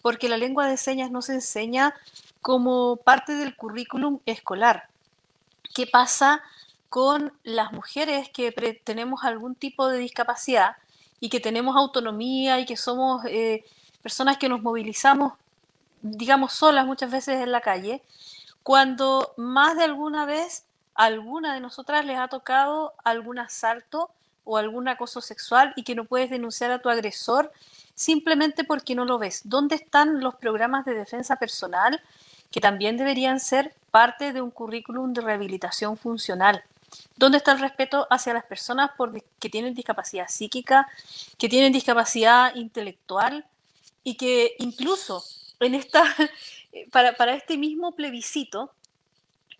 [0.00, 1.94] porque la lengua de señas no se enseña
[2.40, 4.88] como parte del currículum escolar.
[5.74, 6.42] ¿Qué pasa
[6.88, 8.52] con las mujeres que
[8.84, 10.76] tenemos algún tipo de discapacidad
[11.20, 13.64] y que tenemos autonomía y que somos eh,
[14.02, 15.34] personas que nos movilizamos,
[16.02, 18.02] digamos, solas muchas veces en la calle,
[18.62, 20.64] cuando más de alguna vez
[20.94, 24.10] alguna de nosotras les ha tocado algún asalto
[24.44, 27.52] o algún acoso sexual y que no puedes denunciar a tu agresor
[27.94, 29.42] simplemente porque no lo ves.
[29.44, 32.02] ¿Dónde están los programas de defensa personal
[32.50, 36.62] que también deberían ser parte de un currículum de rehabilitación funcional?
[37.16, 38.90] ¿Dónde está el respeto hacia las personas
[39.38, 40.88] que tienen discapacidad psíquica,
[41.38, 43.46] que tienen discapacidad intelectual
[44.04, 45.24] y que incluso
[45.60, 46.04] en esta,
[46.92, 48.72] para, para este mismo plebiscito,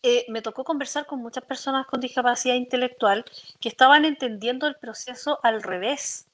[0.04, 3.24] eh, me tocó conversar con muchas personas con discapacidad intelectual
[3.60, 6.26] que estaban entendiendo el proceso al revés.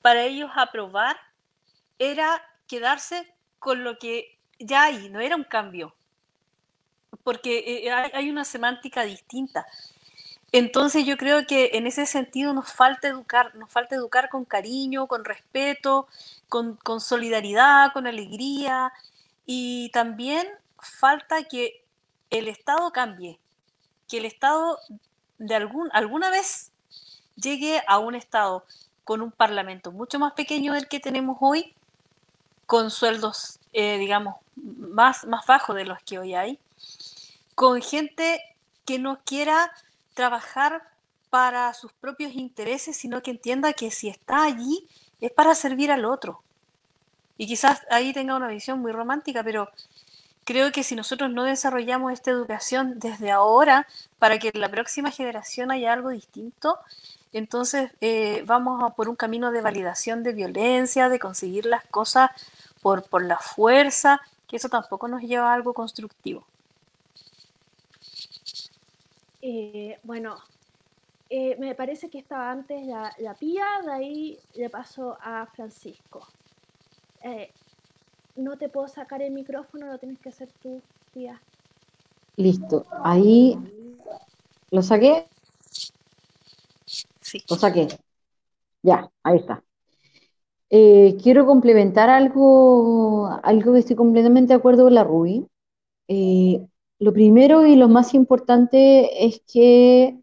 [0.00, 1.16] Para ellos aprobar
[1.98, 5.94] era quedarse con lo que ya hay, no era un cambio,
[7.22, 9.66] porque eh, hay una semántica distinta.
[10.50, 15.06] Entonces yo creo que en ese sentido nos falta educar, nos falta educar con cariño,
[15.06, 16.08] con respeto,
[16.48, 18.92] con solidaridad, con alegría
[19.46, 20.46] y también
[20.78, 21.81] falta que
[22.32, 23.38] el Estado cambie,
[24.08, 24.78] que el Estado
[25.38, 26.72] de algún, alguna vez
[27.36, 28.64] llegue a un Estado
[29.04, 31.74] con un parlamento mucho más pequeño del que tenemos hoy,
[32.66, 36.58] con sueldos, eh, digamos, más, más bajos de los que hoy hay,
[37.54, 38.40] con gente
[38.86, 39.70] que no quiera
[40.14, 40.88] trabajar
[41.28, 44.86] para sus propios intereses, sino que entienda que si está allí
[45.20, 46.42] es para servir al otro.
[47.36, 49.70] Y quizás ahí tenga una visión muy romántica, pero
[50.44, 53.86] creo que si nosotros no desarrollamos esta educación desde ahora
[54.18, 56.78] para que en la próxima generación haya algo distinto,
[57.32, 62.30] entonces eh, vamos a por un camino de validación de violencia, de conseguir las cosas
[62.82, 66.44] por, por la fuerza, que eso tampoco nos lleva a algo constructivo.
[69.40, 70.36] Eh, bueno,
[71.30, 76.28] eh, me parece que estaba antes la, la, Pía, de ahí le paso a Francisco
[78.36, 80.80] no te puedo sacar el micrófono, lo tienes que hacer tú,
[81.12, 81.40] tía.
[82.36, 83.58] Listo, ahí
[84.70, 85.28] lo saqué.
[87.20, 87.42] Sí.
[87.48, 87.88] Lo saqué.
[88.82, 89.62] Ya, ahí está.
[90.70, 95.46] Eh, quiero complementar algo, algo que estoy completamente de acuerdo con la Ruby.
[96.08, 96.66] Eh,
[96.98, 100.18] lo primero y lo más importante es que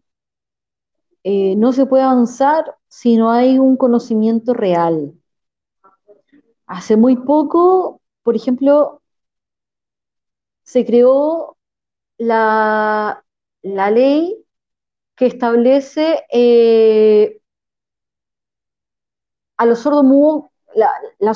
[1.22, 5.14] eh, no se puede avanzar si no hay un conocimiento real.
[6.66, 9.02] Hace muy poco por ejemplo,
[10.62, 11.56] se creó
[12.18, 13.24] la,
[13.62, 14.44] ley
[15.16, 17.40] que establece eh,
[19.56, 21.32] a los sordomudos, la, la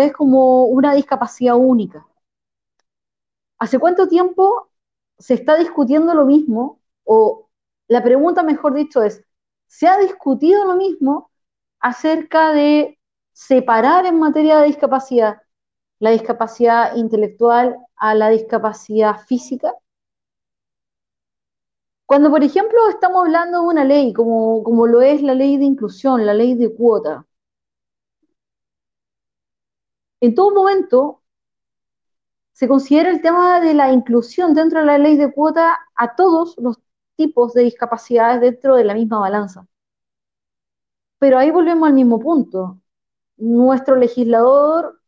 [0.00, 2.06] es como una discapacidad única.
[3.58, 4.70] ¿Hace cuánto tiempo
[5.18, 6.80] se está discutiendo lo mismo?
[7.04, 7.48] O
[7.88, 9.24] la pregunta, mejor dicho, es,
[9.66, 11.30] ¿se ha discutido lo mismo
[11.80, 12.98] acerca de
[13.32, 15.42] separar en materia de discapacidad
[15.98, 19.74] la discapacidad intelectual a la discapacidad física?
[22.04, 25.64] Cuando, por ejemplo, estamos hablando de una ley, como, como lo es la ley de
[25.64, 27.26] inclusión, la ley de cuota,
[30.20, 31.22] en todo momento
[32.52, 36.56] se considera el tema de la inclusión dentro de la ley de cuota a todos
[36.58, 36.78] los
[37.16, 39.66] tipos de discapacidades dentro de la misma balanza.
[41.18, 42.80] Pero ahí volvemos al mismo punto.
[43.38, 45.00] Nuestro legislador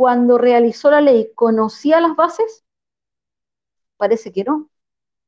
[0.00, 2.64] cuando realizó la ley, ¿conocía las bases?
[3.98, 4.70] Parece que no,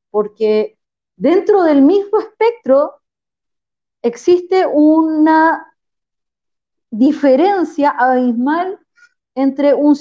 [0.09, 0.79] porque
[1.15, 3.03] dentro del mismo espectro
[4.01, 5.77] existe una
[6.89, 8.81] diferencia abismal
[9.35, 9.95] entre, un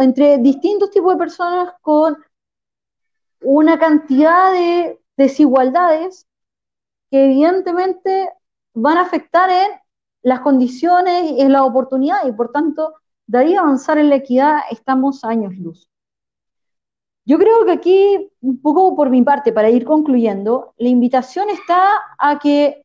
[0.00, 2.18] entre distintos tipos de personas con
[3.40, 6.26] una cantidad de desigualdades
[7.10, 8.28] que evidentemente
[8.74, 9.70] van a afectar en
[10.20, 12.92] las condiciones y en las oportunidades y por tanto
[13.28, 15.88] de ahí avanzar en la equidad estamos años luz.
[17.24, 21.78] Yo creo que aquí, un poco por mi parte, para ir concluyendo, la invitación está
[22.18, 22.84] a que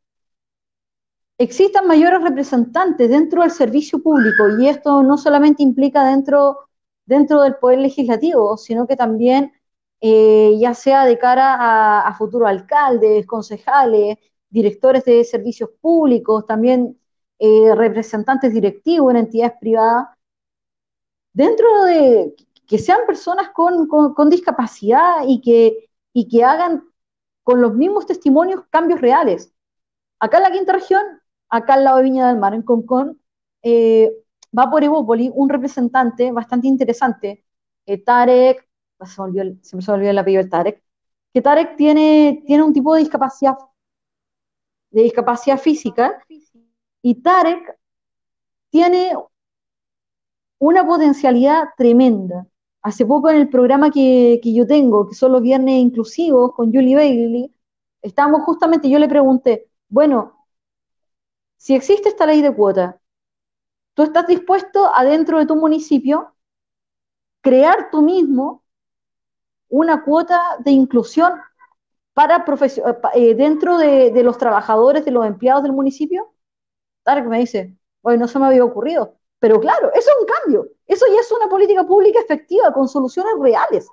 [1.38, 6.60] existan mayores representantes dentro del servicio público y esto no solamente implica dentro,
[7.06, 9.54] dentro del poder legislativo, sino que también
[10.02, 14.18] eh, ya sea de cara a, futuros alcaldes, concejales,
[14.50, 17.00] directores de servicios públicos, también
[17.40, 20.08] eh, representantes directivos en entidades privadas,
[21.34, 22.36] dentro de
[22.68, 26.84] que sean personas con, discapacidad y que, hagan
[27.44, 29.54] con los mismos testimonios cambios reales.
[30.20, 31.04] Acá en la quinta región,
[31.50, 33.22] acá al lado de Viña del Mar, en Concón,
[33.62, 34.12] eh,
[34.58, 37.46] va por Evópoli un representante bastante interesante,
[37.86, 38.68] eh, Tarek,
[39.06, 40.84] se me, se me olvidó el apellido de Tarek,
[41.34, 43.58] que Tarek tiene, tiene un tipo de discapacidad,
[44.92, 46.24] de discapacidad física,
[47.02, 47.78] y Tarek
[48.70, 49.14] tiene
[50.64, 52.48] una potencialidad tremenda.
[52.82, 56.74] Hace poco en el programa que, que yo tengo, que son los viernes inclusivos con
[56.74, 57.54] Julie Bailey,
[58.02, 60.46] estamos justamente, yo le pregunté, bueno,
[61.58, 63.02] si existe esta ley de cuota,
[63.94, 66.36] ¿tú estás dispuesto adentro de tu municipio
[67.42, 68.64] crear tú mismo
[69.70, 71.34] una cuota de inclusión
[72.14, 72.46] para
[73.16, 76.34] eh, dentro de, de, los trabajadores, de los empleados del municipio?
[77.04, 79.18] Tarek me dice, hoy no se me había ocurrido.
[79.44, 80.70] Pero claro, eso es un cambio.
[80.88, 83.90] Eso ya es una política pública efectiva con soluciones reales.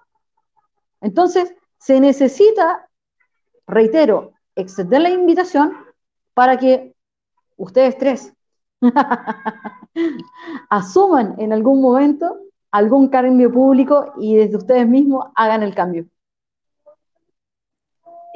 [1.00, 2.88] Entonces, se necesita,
[3.66, 5.76] reitero, extender la invitación
[6.34, 6.94] para que
[7.56, 8.32] ustedes tres
[10.70, 16.06] asuman en algún momento algún cambio público y desde ustedes mismos hagan el cambio.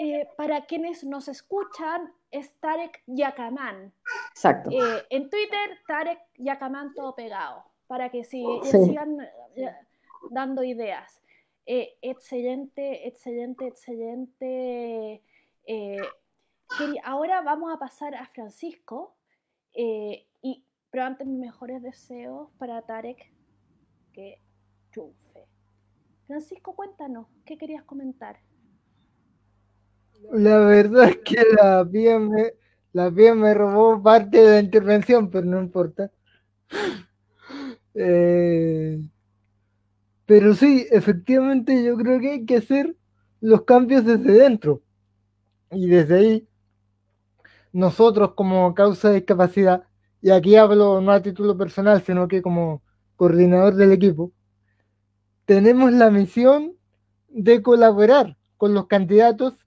[0.00, 3.92] Eh, para quienes nos escuchan, es Tarek Yakamán.
[4.30, 4.70] Exacto.
[4.70, 9.20] Eh, en Twitter, Tarek Yakamán todo pegado, para que sigan
[9.54, 9.74] eh,
[10.30, 11.22] dando ideas.
[11.66, 15.22] excelente, excelente, excelente.
[17.04, 19.14] ahora vamos a pasar a Francisco.
[19.72, 23.32] y, pero antes, mis mejores deseos para Tarek
[24.12, 24.40] que
[24.92, 25.46] chufe.
[26.26, 28.38] Francisco, cuéntanos, ¿qué querías comentar?
[30.32, 32.54] La verdad es que la pía me,
[32.92, 36.10] la me robó parte de la intervención, pero no importa.
[37.94, 39.00] Eh,
[40.26, 42.96] pero sí, efectivamente yo creo que hay que hacer
[43.40, 44.82] los cambios desde dentro.
[45.70, 46.48] Y desde ahí,
[47.72, 49.84] nosotros como causa de discapacidad,
[50.22, 52.82] y aquí hablo no a título personal, sino que como
[53.16, 54.32] coordinador del equipo,
[55.44, 56.74] tenemos la misión
[57.28, 59.63] de colaborar con los candidatos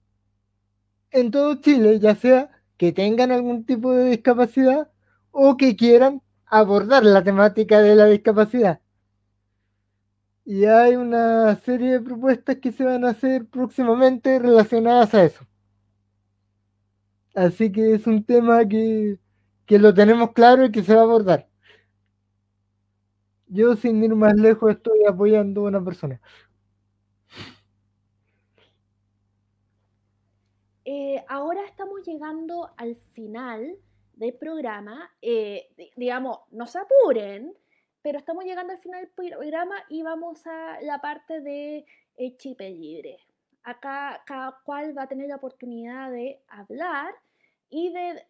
[1.10, 4.90] en todo Chile, ya sea que tengan algún tipo de discapacidad
[5.32, 8.80] o que quieran abordar la temática de la discapacidad.
[10.44, 15.46] Y hay una serie de propuestas que se van a hacer próximamente relacionadas a eso.
[17.34, 19.18] Así que es un tema que,
[19.66, 21.48] que lo tenemos claro y que se va a abordar.
[23.48, 26.20] Yo sin ir más lejos estoy apoyando a una persona.
[30.90, 33.76] Eh, ahora estamos llegando al final
[34.14, 35.14] del programa.
[35.20, 37.54] Eh, digamos, no se apuren,
[38.00, 41.84] pero estamos llegando al final del programa y vamos a la parte de
[42.38, 43.18] chip libre.
[43.64, 47.14] Acá cada cual va a tener la oportunidad de hablar
[47.68, 48.26] y de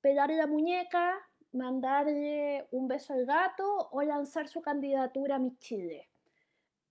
[0.00, 1.16] pegarle la muñeca,
[1.52, 6.08] mandarle un beso al gato o lanzar su candidatura a mi Chile.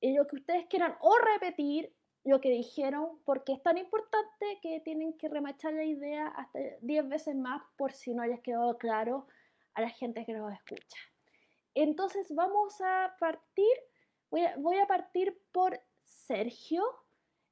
[0.02, 1.94] Lo que ustedes quieran o repetir
[2.24, 7.10] lo que dijeron, porque es tan importante que tienen que remachar la idea hasta 10
[7.10, 9.28] veces más por si no les quedó claro
[9.74, 10.98] a la gente que nos escucha.
[11.74, 13.72] Entonces vamos a partir,
[14.30, 16.84] voy a, partir por Sergio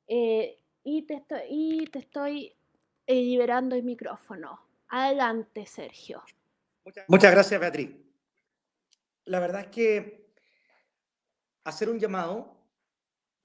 [0.08, 2.56] eh, y, te estoy, y te estoy
[3.06, 4.60] eh, liberando el micrófono.
[4.90, 6.24] Adelante, Sergio.
[7.08, 7.92] Muchas gracias, Beatriz.
[9.26, 10.32] La verdad es que
[11.64, 12.57] hacer un llamado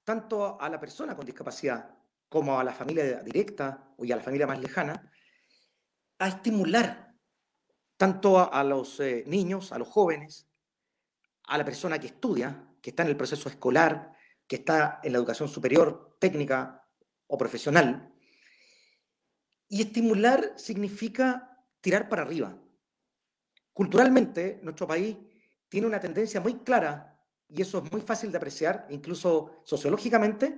[0.03, 1.95] tanto a la persona con discapacidad
[2.29, 5.11] como a la familia directa o a la familia más lejana
[6.19, 7.13] a estimular
[7.97, 10.49] tanto a, los eh, niños, a los jóvenes,
[11.43, 14.13] a la persona que estudia, que está en el proceso escolar,
[14.47, 16.85] que está en la educación superior, técnica
[17.27, 18.13] o profesional.
[19.69, 22.57] Y estimular significa tirar para arriba,
[23.73, 25.17] Culturalmente, nuestro país
[25.67, 27.12] tiene una tendencia muy clara,
[27.55, 30.57] y eso es muy fácil de apreciar, incluso sociológicamente,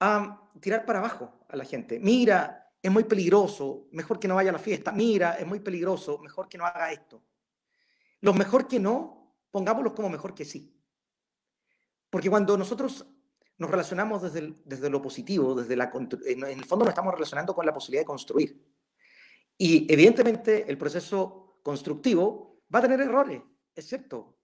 [0.00, 1.98] a tirar para abajo a la gente.
[1.98, 4.92] Mira, es muy peligroso, mejor que no vaya a la fiesta.
[4.92, 7.22] Mira, es muy peligroso, mejor que no haga esto.
[8.20, 10.76] Los mejor que no, pongámoslos como mejor que sí.
[12.10, 13.06] Porque cuando nosotros
[13.56, 15.90] nos relacionamos desde, desde lo positivo, desde la,
[16.26, 18.62] en el fondo nos estamos relacionando con la posibilidad de construir.
[19.56, 23.42] Y evidentemente el proceso constructivo, va a tener errores,
[23.74, 24.39] es cierto.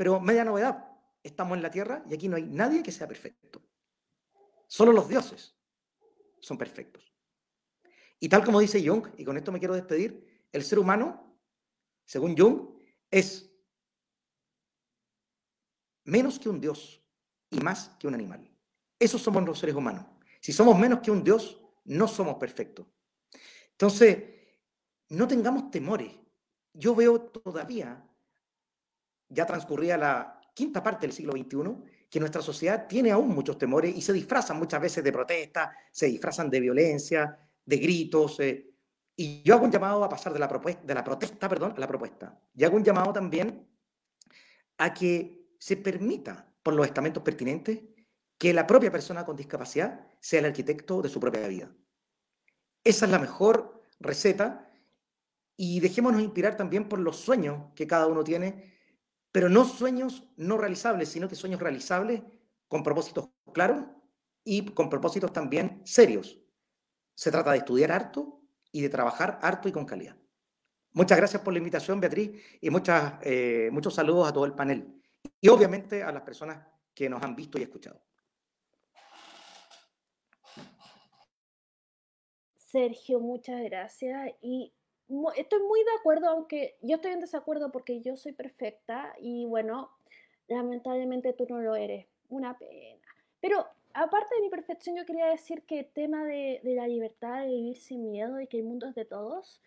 [0.00, 0.82] Pero media novedad,
[1.22, 3.60] estamos en la Tierra y aquí no hay nadie que sea perfecto.
[4.66, 5.54] Solo los dioses
[6.40, 7.12] son perfectos.
[8.18, 11.38] Y tal como dice Jung, y con esto me quiero despedir, el ser humano,
[12.06, 12.80] según Jung,
[13.10, 13.54] es
[16.04, 17.04] menos que un dios
[17.50, 18.50] y más que un animal.
[18.98, 20.06] Esos somos los seres humanos.
[20.40, 22.86] Si somos menos que un dios, no somos perfectos.
[23.72, 24.30] Entonces,
[25.10, 26.10] no tengamos temores.
[26.72, 28.09] Yo veo todavía,
[29.30, 33.96] ya transcurría la quinta parte del siglo XXI, que nuestra sociedad tiene aún muchos temores
[33.96, 38.66] y se disfrazan muchas veces de protesta, se disfrazan de violencia, de gritos, eh,
[39.16, 41.80] Y yo hago un llamado a pasar de la, propuesta, de la protesta perdón, a
[41.80, 42.38] la propuesta.
[42.54, 43.66] Y hago un llamado también
[44.78, 47.80] a que se permita por los estamentos pertinentes
[48.38, 51.70] que la propia persona con discapacidad sea el arquitecto de su propia vida.
[52.82, 54.70] Esa es la mejor receta
[55.56, 58.79] y dejémonos inspirar también por los sueños que cada uno tiene,
[59.32, 62.22] pero no sueños no realizables, sino que sueños realizables
[62.68, 63.84] con propósitos claros
[64.44, 66.38] y con propósitos también serios.
[67.14, 68.40] Se trata de estudiar harto
[68.72, 70.16] y de trabajar harto y con calidad.
[70.92, 75.00] Muchas gracias por la invitación, Beatriz, y muchas, eh, muchos saludos a todo el panel
[75.40, 78.02] y obviamente a las personas que nos han visto y escuchado.
[82.56, 84.32] Sergio, muchas gracias.
[84.42, 84.72] Y
[85.36, 89.90] estoy muy de acuerdo, aunque yo estoy en desacuerdo porque yo soy perfecta y bueno,
[90.48, 92.06] lamentablemente tú no lo eres.
[92.28, 93.00] Una pena.
[93.40, 97.48] Pero aparte de mi perfección, yo quería decir que el tema de, la libertad de
[97.48, 99.60] vivir sin miedo y que el mundo es de todos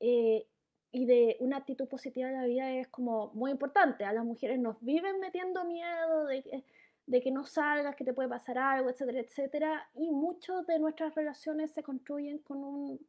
[0.00, 0.46] eh,
[0.90, 4.04] y de una actitud positiva de la vida es como muy importante.
[4.04, 6.64] A las mujeres nos viven metiendo miedo de
[7.08, 9.90] de que no salgas, que te puede pasar algo, etcétera, etcétera.
[9.94, 13.00] Y muchas de nuestras relaciones se construyen con un,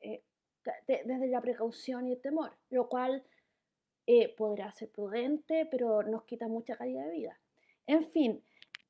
[0.00, 0.22] eh,
[0.86, 3.24] desde la precaución y el temor, lo cual
[4.06, 7.38] eh, podrá ser prudente, pero nos quita mucha calidad de vida.
[7.86, 8.42] En fin,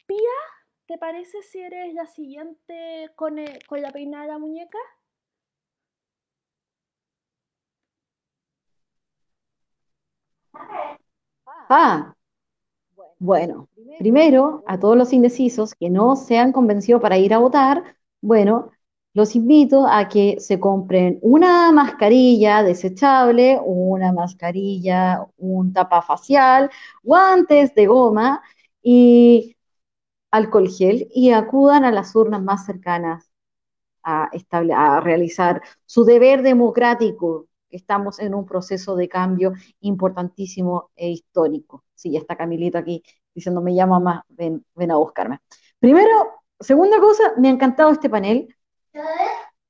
[0.06, 0.18] Pía,
[0.86, 3.36] ¿te parece si eres la siguiente con,
[3.68, 4.78] con la peinada de la muñeca?
[11.68, 12.14] Ah,
[13.18, 13.68] bueno,
[13.98, 18.70] primero, a todos los indecisos que no se han convencido para ir a votar, bueno,
[19.16, 26.70] los invito a que se compren una mascarilla desechable, una mascarilla, un tapa facial,
[27.02, 28.42] guantes de goma
[28.82, 29.56] y
[30.30, 33.30] alcohol gel y acudan a las urnas más cercanas
[34.02, 34.30] a,
[34.76, 41.84] a realizar su deber democrático estamos en un proceso de cambio importantísimo e histórico.
[41.94, 43.02] Sí, ya está Camilito aquí
[43.34, 45.40] diciendo, me llama más, ven, ven a buscarme.
[45.78, 46.10] Primero,
[46.60, 48.55] segunda cosa, me ha encantado este panel.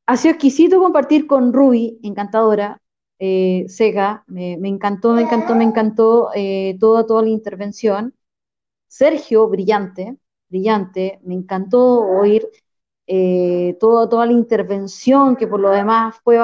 [0.06, 2.80] Ha sido exquisito compartir con Ruby, encantadora,
[3.18, 8.14] eh, Sega, me, encantó, me encantó, me encantó eh, toda, toda la intervención.
[8.88, 10.16] Sergio, brillante,
[10.48, 12.48] brillante, me encantó oír
[13.06, 16.38] eh, toda, toda la intervención que por lo demás fue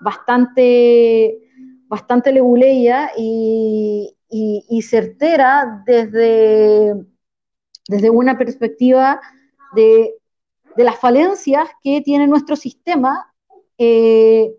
[0.00, 1.38] bastante,
[1.88, 6.94] bastante leguleya y, y, certera desde,
[7.88, 9.20] desde una perspectiva
[9.74, 10.17] de,
[10.78, 13.32] de, las falencias que tiene nuestro sistema
[13.76, 14.54] eh,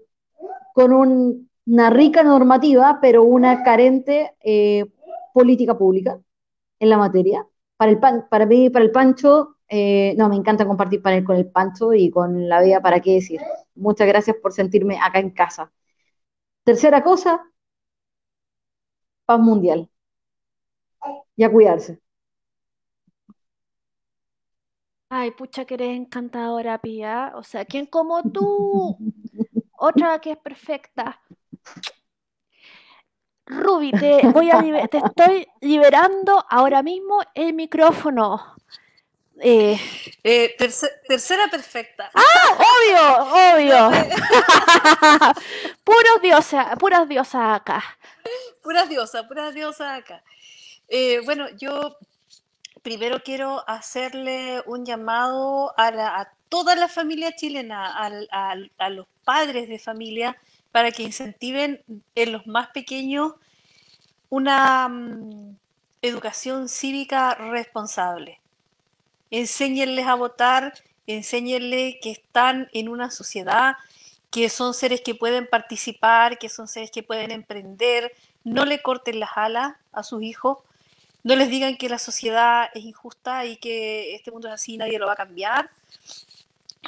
[0.73, 4.85] con una rica normativa, pero una carente eh,
[5.33, 6.19] política pública
[6.79, 7.45] en la materia.
[7.77, 11.37] Para, el pan, para mí, para el Pancho, eh, no, me encanta compartir panel con
[11.37, 13.39] el Pancho y con la vida, ¿para qué decir?
[13.75, 15.71] Muchas gracias por sentirme acá en casa.
[16.63, 17.41] Tercera cosa,
[19.25, 19.89] paz mundial.
[21.35, 21.99] Y a cuidarse.
[25.11, 27.31] Ay, pucha, que eres encantadora, Pía.
[27.35, 28.95] O sea, ¿quién como tú?
[29.77, 31.19] Otra que es perfecta.
[33.47, 38.55] Ruby, te, voy a te estoy liberando ahora mismo el micrófono.
[39.41, 39.79] Eh,
[40.23, 40.55] eh,
[41.07, 42.11] tercera perfecta.
[42.13, 42.57] ¡Ah!
[42.59, 43.89] Obvio, obvio.
[45.83, 47.83] puros diosas, puras diosas acá.
[48.61, 50.23] Puras diosas, puras diosas acá.
[50.87, 51.97] Eh, bueno, yo
[52.81, 60.37] primero quiero hacerle un llamado a, toda la familia chilena, a, los padres de familia,
[60.71, 61.83] para que incentiven
[62.15, 63.33] en los más pequeños
[64.29, 65.57] una mm,
[66.01, 68.39] educación cívica responsable.
[69.31, 70.73] Enséñenles a votar,
[71.07, 73.75] enséñenles que están en una sociedad,
[74.31, 78.11] que son seres que pueden participar, que son seres que pueden emprender,
[78.43, 80.59] no le corten las alas a sus hijos,
[81.23, 84.77] no les digan que la sociedad es injusta y que este mundo es así y
[84.77, 85.69] nadie lo va a cambiar.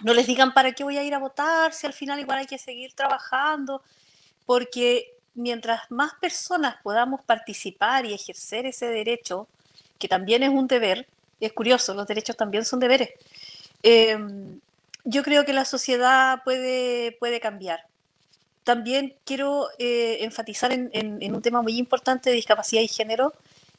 [0.04, 2.48] No les digan para qué voy a ir a votar si al final igual hay
[2.48, 3.82] que seguir trabajando,
[4.46, 9.48] porque mientras más personas podamos participar y ejercer ese derecho,
[10.00, 11.08] que también es un deber,
[11.40, 13.12] es curioso, los derechos también son deberes.
[13.84, 14.60] Em,
[15.04, 17.86] yo creo que la sociedad puede, puede cambiar.
[18.64, 23.34] También quiero eh, enfatizar en, un tema muy importante de discapacidad y género,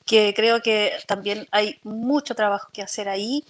[0.07, 3.44] que creo que también hay mucho trabajo que hacer ahí,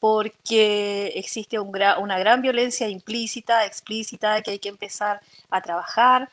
[0.00, 6.28] porque existe una gran violencia implícita, explícita, que hay que empezar a trabajar.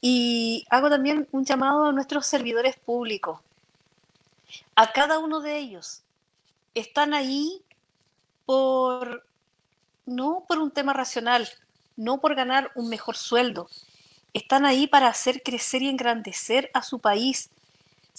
[0.00, 3.40] Y hago también un llamado a nuestros servidores públicos,
[4.76, 6.02] a cada uno de ellos,
[6.74, 7.62] están ahí
[8.46, 9.26] por,
[10.06, 11.48] no por un tema racional,
[11.96, 13.68] no por ganar un mejor sueldo.
[14.32, 17.50] Están ahí para hacer crecer y engrandecer a su país.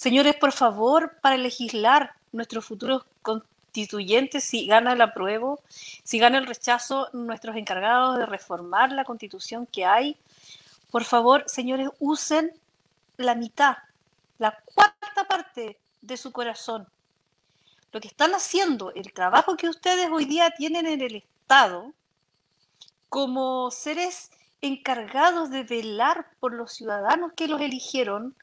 [0.00, 6.46] Señores, por favor, para legislar nuestros futuros constituyentes, si gana el apruebo, si gana el
[6.46, 10.16] rechazo, nuestros encargados de reformar la constitución que hay,
[10.90, 12.50] por favor, señores, usen
[13.18, 13.76] la mitad,
[14.38, 16.88] la cuarta parte de su corazón.
[17.92, 21.92] Lo que están haciendo, el trabajo que ustedes hoy día tienen en el Estado,
[23.10, 24.30] como seres
[24.62, 28.34] encargados de velar por los ciudadanos que los eligieron,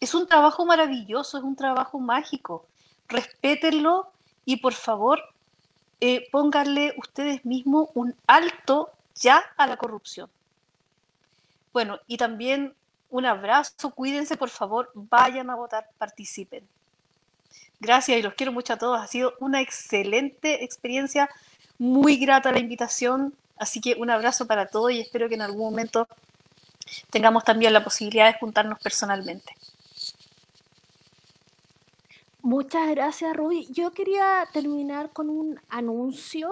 [0.00, 2.66] es un trabajo maravilloso, es un trabajo mágico.
[3.08, 4.10] Respétenlo
[4.44, 5.20] y por favor
[6.00, 10.30] eh, pónganle ustedes mismos un alto ya a la corrupción.
[11.72, 12.74] Bueno, y también
[13.10, 16.66] un abrazo, cuídense por favor, vayan a votar, participen.
[17.80, 19.00] Gracias y los quiero mucho a todos.
[19.00, 21.28] Ha sido una excelente experiencia,
[21.78, 23.34] muy grata la invitación.
[23.58, 26.08] Así que un abrazo para todos y espero que en algún momento
[27.10, 29.54] tengamos también la posibilidad de juntarnos personalmente.
[32.42, 33.66] Muchas gracias, Ruby.
[33.70, 36.50] Yo quería terminar con un anuncio,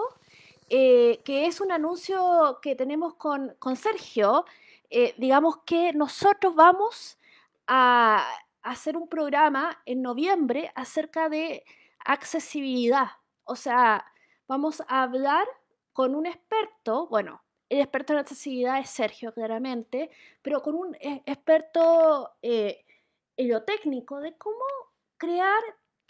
[0.69, 4.45] eh, que es un anuncio que tenemos con, con Sergio.
[4.91, 7.17] Eh, digamos que nosotros vamos
[7.65, 8.23] a
[8.61, 11.63] hacer un programa en noviembre acerca de
[12.05, 13.07] accesibilidad.
[13.45, 14.05] O sea,
[14.47, 15.47] vamos a hablar
[15.93, 20.11] con un experto, bueno, el experto en accesibilidad es Sergio, claramente,
[20.43, 22.85] pero con un eh, experto eh,
[23.65, 24.88] técnico de cómo
[25.19, 25.61] crear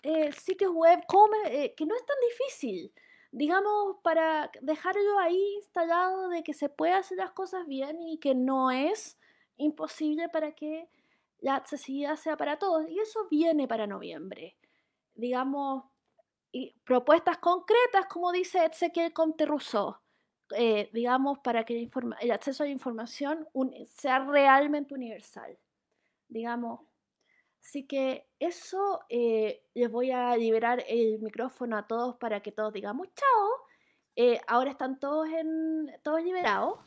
[0.04, 1.02] eh, sitios web
[1.48, 2.94] eh, que no es tan difícil,
[3.32, 8.34] digamos, para dejarlo ahí instalado de que se puede hacer las cosas bien y que
[8.34, 9.20] no es
[9.58, 10.90] imposible para que
[11.40, 12.88] la accesibilidad sea para todos.
[12.90, 14.58] Y eso viene para noviembre.
[15.16, 15.84] Digamos,
[16.52, 19.98] y propuestas concretas, como dice Ezequiel Conte Rousseau,
[20.56, 21.90] eh, digamos, para que
[22.22, 23.48] el, acceso a la información
[23.86, 25.58] sea realmente universal.
[26.28, 26.82] Digamos,
[27.62, 32.74] Así que eso eh, les voy a liberar el micrófono a todos para que todos
[32.74, 33.50] digamos chao.
[34.16, 36.80] Eh, ahora están todos en todos liberados.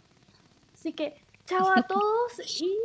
[0.72, 2.76] Así que chao a todos y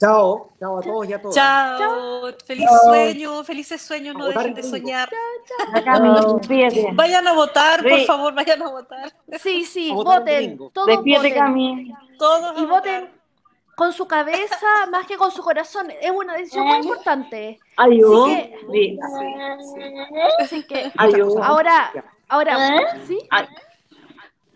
[0.00, 1.34] Chao, chao a todos y a todas.
[1.34, 5.10] Chao, feliz sueño, felices sueños, no dejen de soñar.
[5.74, 6.40] Chao,
[6.92, 9.12] Vayan a votar, por favor, vayan a votar.
[9.40, 10.56] Sí, sí, voten.
[10.72, 11.94] Todos voten.
[12.16, 13.17] Todos y voten
[13.78, 15.88] con su cabeza más que con su corazón.
[16.02, 17.60] Es una decisión muy importante.
[17.76, 18.26] Ayuda.
[20.40, 21.92] Así que, así que ahora,
[22.28, 23.16] ahora, ¿sí?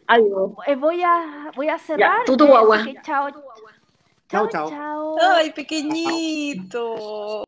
[0.08, 0.50] Adiós.
[0.66, 2.18] Eh, voy a, voy a cerrar.
[2.18, 2.84] Ya, tú, tu guagua.
[3.02, 3.30] Chao.
[4.28, 4.68] Chao, chao.
[4.68, 5.16] chao.
[5.36, 6.96] Ay, pequeñito.